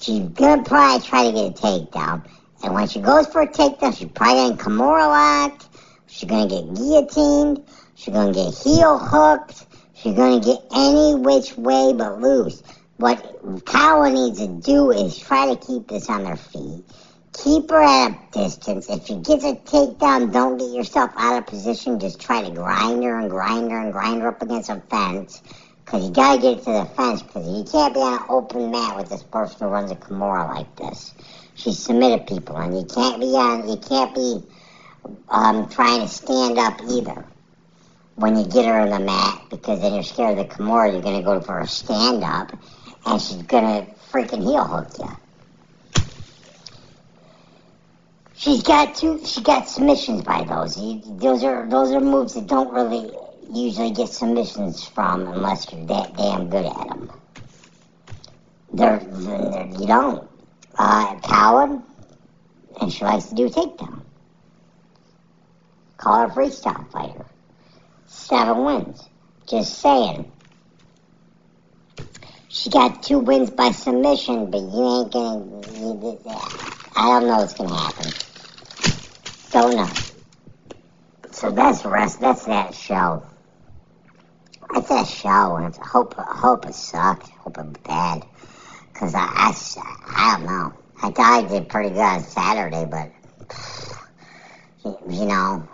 She's 0.00 0.28
gonna 0.28 0.62
probably 0.62 1.06
try 1.06 1.24
to 1.24 1.32
get 1.32 1.58
a 1.58 1.62
takedown. 1.62 2.22
And 2.62 2.74
when 2.74 2.88
she 2.88 3.00
goes 3.00 3.26
for 3.26 3.42
a 3.42 3.48
takedown, 3.48 3.96
she's 3.96 4.08
probably 4.08 4.56
gonna 4.56 4.62
Kimura 4.62 5.06
locked. 5.06 5.68
She's 6.06 6.28
gonna 6.28 6.48
get 6.48 6.74
guillotined. 6.74 7.64
She's 7.94 8.14
gonna 8.14 8.32
get 8.32 8.54
heel 8.54 8.98
hooked. 8.98 9.66
She's 9.94 10.14
gonna 10.14 10.40
get 10.40 10.62
any 10.74 11.14
which 11.14 11.56
way 11.56 11.92
but 11.92 12.20
loose. 12.20 12.62
What 12.96 13.64
Cowan 13.64 14.14
needs 14.14 14.40
to 14.40 14.48
do 14.48 14.90
is 14.90 15.18
try 15.18 15.54
to 15.54 15.56
keep 15.56 15.86
this 15.86 16.08
on 16.08 16.24
their 16.24 16.36
feet. 16.36 16.84
Keep 17.32 17.70
her 17.70 17.80
at 17.80 18.08
a 18.08 18.18
distance. 18.32 18.88
If 18.90 19.06
she 19.06 19.14
gets 19.16 19.44
a 19.44 19.54
takedown, 19.54 20.32
don't 20.32 20.58
get 20.58 20.70
yourself 20.70 21.12
out 21.16 21.38
of 21.38 21.46
position. 21.46 22.00
Just 22.00 22.20
try 22.20 22.42
to 22.42 22.50
grind 22.50 23.04
her 23.04 23.20
and 23.20 23.30
grind 23.30 23.70
her 23.70 23.78
and 23.78 23.92
grind 23.92 24.22
her 24.22 24.28
up 24.28 24.42
against 24.42 24.70
a 24.70 24.82
fence. 24.90 25.42
Because 25.84 26.06
you 26.06 26.10
got 26.12 26.34
to 26.34 26.42
get 26.42 26.58
to 26.64 26.72
the 26.72 26.84
fence. 26.96 27.22
Because 27.22 27.46
you 27.46 27.64
can't 27.70 27.94
be 27.94 28.00
on 28.00 28.14
an 28.14 28.26
open 28.28 28.72
mat 28.72 28.96
with 28.96 29.08
this 29.08 29.22
person 29.22 29.58
who 29.60 29.66
runs 29.66 29.92
a 29.92 29.96
Kimura 29.96 30.48
like 30.52 30.74
this. 30.74 31.14
She 31.58 31.72
submitted 31.72 32.28
people, 32.28 32.56
and 32.56 32.76
you 32.76 32.84
can't 32.84 33.20
be 33.20 33.26
on. 33.26 33.68
You 33.68 33.76
can't 33.78 34.14
be 34.14 34.42
um, 35.28 35.68
trying 35.68 36.02
to 36.02 36.08
stand 36.08 36.56
up 36.56 36.80
either 36.88 37.24
when 38.14 38.36
you 38.36 38.46
get 38.46 38.64
her 38.64 38.78
on 38.78 38.90
the 38.90 39.00
mat. 39.00 39.42
Because 39.50 39.80
then 39.80 39.94
you're 39.94 40.04
scared 40.04 40.38
of 40.38 40.48
the 40.48 40.54
Kimura. 40.54 40.92
You're 40.92 41.02
to 41.16 41.22
go 41.22 41.40
for 41.40 41.58
a 41.58 41.66
stand 41.66 42.22
up, 42.22 42.56
and 43.04 43.20
she's 43.20 43.42
to 43.64 43.86
freaking 44.12 44.42
heel 44.42 44.64
hook 44.64 44.88
you. 45.00 45.10
She's 48.34 48.62
got 48.62 48.94
two. 48.94 49.20
She 49.24 49.42
got 49.42 49.68
submissions 49.68 50.22
by 50.22 50.44
those. 50.44 50.76
Those 50.76 51.42
are 51.42 51.68
those 51.68 51.90
are 51.90 52.00
moves 52.00 52.34
that 52.34 52.46
don't 52.46 52.72
really 52.72 53.10
usually 53.52 53.90
get 53.90 54.10
submissions 54.10 54.84
from 54.84 55.26
unless 55.26 55.72
you're 55.72 55.84
that 55.86 56.16
damn 56.16 56.48
good 56.48 56.66
at 56.66 56.88
them. 56.88 57.10
They're, 58.72 59.00
they're 59.00 59.66
you 59.76 59.86
don't. 59.88 60.28
Uh, 60.78 61.18
Cowan, 61.20 61.82
and 62.80 62.92
she 62.92 63.04
likes 63.04 63.26
to 63.26 63.34
do 63.34 63.48
takedown. 63.48 64.02
Call 65.96 66.28
her 66.28 66.34
freestyle 66.34 66.88
fighter. 66.92 67.26
Seven 68.06 68.64
wins. 68.64 69.08
Just 69.48 69.80
saying. 69.80 70.30
She 72.48 72.70
got 72.70 73.02
two 73.02 73.18
wins 73.18 73.50
by 73.50 73.72
submission, 73.72 74.50
but 74.50 74.60
you 74.60 75.00
ain't 75.00 75.12
gonna. 75.12 75.44
I 76.96 77.20
don't 77.20 77.26
know 77.26 77.38
what's 77.38 77.54
gonna 77.54 77.76
happen. 77.76 78.12
Don't 79.50 79.76
know. 79.76 79.90
So 81.32 81.50
that's 81.50 81.84
rest. 81.84 82.20
That's 82.20 82.44
that 82.46 82.74
show. 82.74 83.24
That's 84.72 84.88
that 84.88 85.06
show, 85.06 85.56
I 85.56 85.70
hope 85.82 86.14
hope 86.14 86.66
it 86.66 86.74
sucked. 86.74 87.28
Hope 87.30 87.58
it's 87.58 87.78
bad. 87.80 88.24
Cause 88.98 89.14
I, 89.14 89.20
I, 89.26 89.54
I 90.16 90.38
don't 90.38 90.46
know. 90.46 90.74
I 91.02 91.10
thought 91.12 91.44
I 91.44 91.48
did 91.48 91.68
pretty 91.68 91.90
good 91.90 92.00
on 92.00 92.22
Saturday, 92.22 92.86
but 92.90 93.12
you 95.10 95.26
know, 95.26 95.68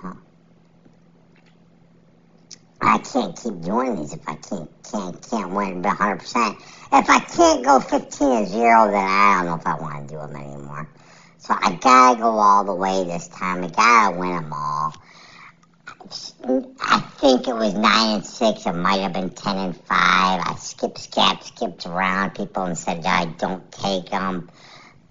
I 2.80 2.98
can't 2.98 3.36
keep 3.36 3.60
doing 3.62 3.96
these 3.96 4.14
if 4.14 4.28
I 4.28 4.36
can't 4.36 4.70
can't 4.90 5.30
can't 5.30 5.50
win 5.52 5.82
100. 5.82 6.16
percent 6.18 6.58
If 6.92 7.10
I 7.10 7.20
can't 7.20 7.64
go 7.64 7.80
15 7.80 8.10
to 8.10 8.46
zero, 8.46 8.86
then 8.90 8.96
I 9.08 9.36
don't 9.38 9.46
know 9.46 9.56
if 9.56 9.66
I 9.66 9.76
want 9.76 10.08
to 10.08 10.14
do 10.14 10.20
them 10.20 10.36
anymore. 10.36 10.88
So 11.38 11.54
I 11.60 11.76
gotta 11.82 12.20
go 12.20 12.30
all 12.38 12.64
the 12.64 12.74
way 12.74 13.04
this 13.04 13.28
time. 13.28 13.64
I 13.64 13.68
gotta 13.68 14.16
win 14.18 14.32
them 14.36 14.52
all. 14.52 14.94
I 16.80 17.00
think 17.18 17.48
it 17.48 17.54
was 17.54 17.74
nine 17.74 18.16
and 18.16 18.26
six. 18.26 18.66
It 18.66 18.72
might 18.72 19.00
have 19.00 19.12
been 19.12 19.30
ten 19.30 19.56
and 19.56 19.76
five. 19.76 20.40
I 20.44 20.54
skipped, 20.58 20.98
skipped, 20.98 21.44
skipped 21.44 21.86
around 21.86 22.34
people 22.34 22.64
and 22.64 22.76
said 22.76 23.04
I 23.06 23.26
don't 23.26 23.70
take 23.72 24.10
them. 24.10 24.50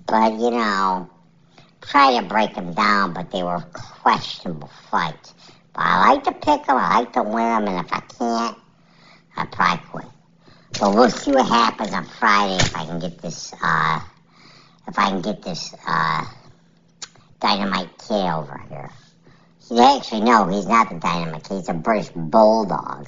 But 0.05 0.33
you 0.33 0.51
know, 0.51 1.09
try 1.81 2.19
to 2.19 2.27
break 2.27 2.55
them 2.55 2.73
down. 2.73 3.13
But 3.13 3.31
they 3.31 3.43
were 3.43 3.61
questionable 3.73 4.69
fights. 4.91 5.33
But 5.73 5.81
I 5.81 6.13
like 6.13 6.23
to 6.25 6.31
pick 6.31 6.65
them. 6.65 6.77
I 6.77 6.99
like 6.99 7.13
to 7.13 7.23
win 7.23 7.33
them. 7.33 7.67
And 7.67 7.85
if 7.85 7.91
I 7.91 7.99
can't, 8.01 8.57
I 9.35 9.45
probably 9.45 9.85
quit. 9.87 10.05
But 10.79 10.95
we'll 10.95 11.09
see 11.09 11.31
what 11.31 11.47
happens 11.47 11.93
on 11.93 12.05
Friday 12.05 12.55
if 12.55 12.75
I 12.75 12.85
can 12.85 12.99
get 12.99 13.19
this. 13.19 13.53
uh 13.63 13.99
if 14.87 14.99
I 14.99 15.09
can 15.09 15.21
get 15.21 15.41
this 15.41 15.73
uh, 15.87 16.25
dynamite 17.39 17.89
kid 17.97 18.29
over 18.29 18.61
here. 18.69 18.89
He 19.73 19.79
actually 19.79 20.21
no, 20.21 20.45
he's 20.49 20.67
not 20.67 20.89
the 20.89 20.99
dynamite 20.99 21.45
kid. 21.45 21.55
He's 21.55 21.69
a 21.69 21.73
British 21.73 22.09
bulldog 22.09 23.07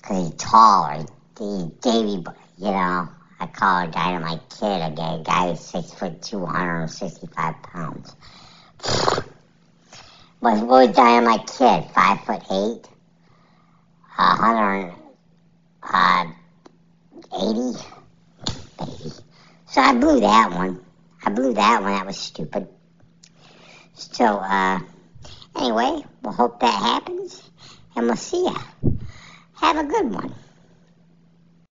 because 0.00 0.24
he's 0.24 0.34
taller. 0.36 1.04
He's 1.38 1.64
Davy, 1.82 2.24
you 2.56 2.70
know. 2.70 3.08
I 3.38 3.46
call 3.46 3.84
a 3.84 3.88
dynamite 3.88 4.40
kid 4.48 4.80
a 4.80 4.90
gay 4.96 5.22
guy 5.22 5.50
who's 5.50 5.60
six 5.60 5.92
foot 5.92 6.22
two 6.22 6.46
hundred 6.46 6.80
and 6.80 6.90
sixty 6.90 7.26
five 7.26 7.62
pounds. 7.62 8.16
But 10.40 10.58
what 10.60 10.88
was 10.88 10.96
dynamite 10.96 11.46
kid? 11.46 11.84
Five 11.94 12.20
foot 12.24 12.42
eight, 12.50 12.88
uh, 15.82 16.24
eighty, 17.42 17.78
baby. 18.78 19.12
So 19.66 19.80
I 19.82 19.94
blew 19.94 20.20
that 20.20 20.50
one. 20.52 20.82
I 21.24 21.30
blew 21.30 21.52
that 21.54 21.82
one. 21.82 21.92
That 21.92 22.06
was 22.06 22.18
stupid. 22.18 22.68
So, 23.94 24.24
uh, 24.24 24.80
anyway, 25.58 26.04
we'll 26.22 26.32
hope 26.32 26.60
that 26.60 26.82
happens, 26.82 27.42
and 27.94 28.06
we'll 28.06 28.16
see 28.16 28.44
ya. 28.44 28.54
Have 29.56 29.76
a 29.78 29.84
good 29.84 30.12
one. 30.12 30.34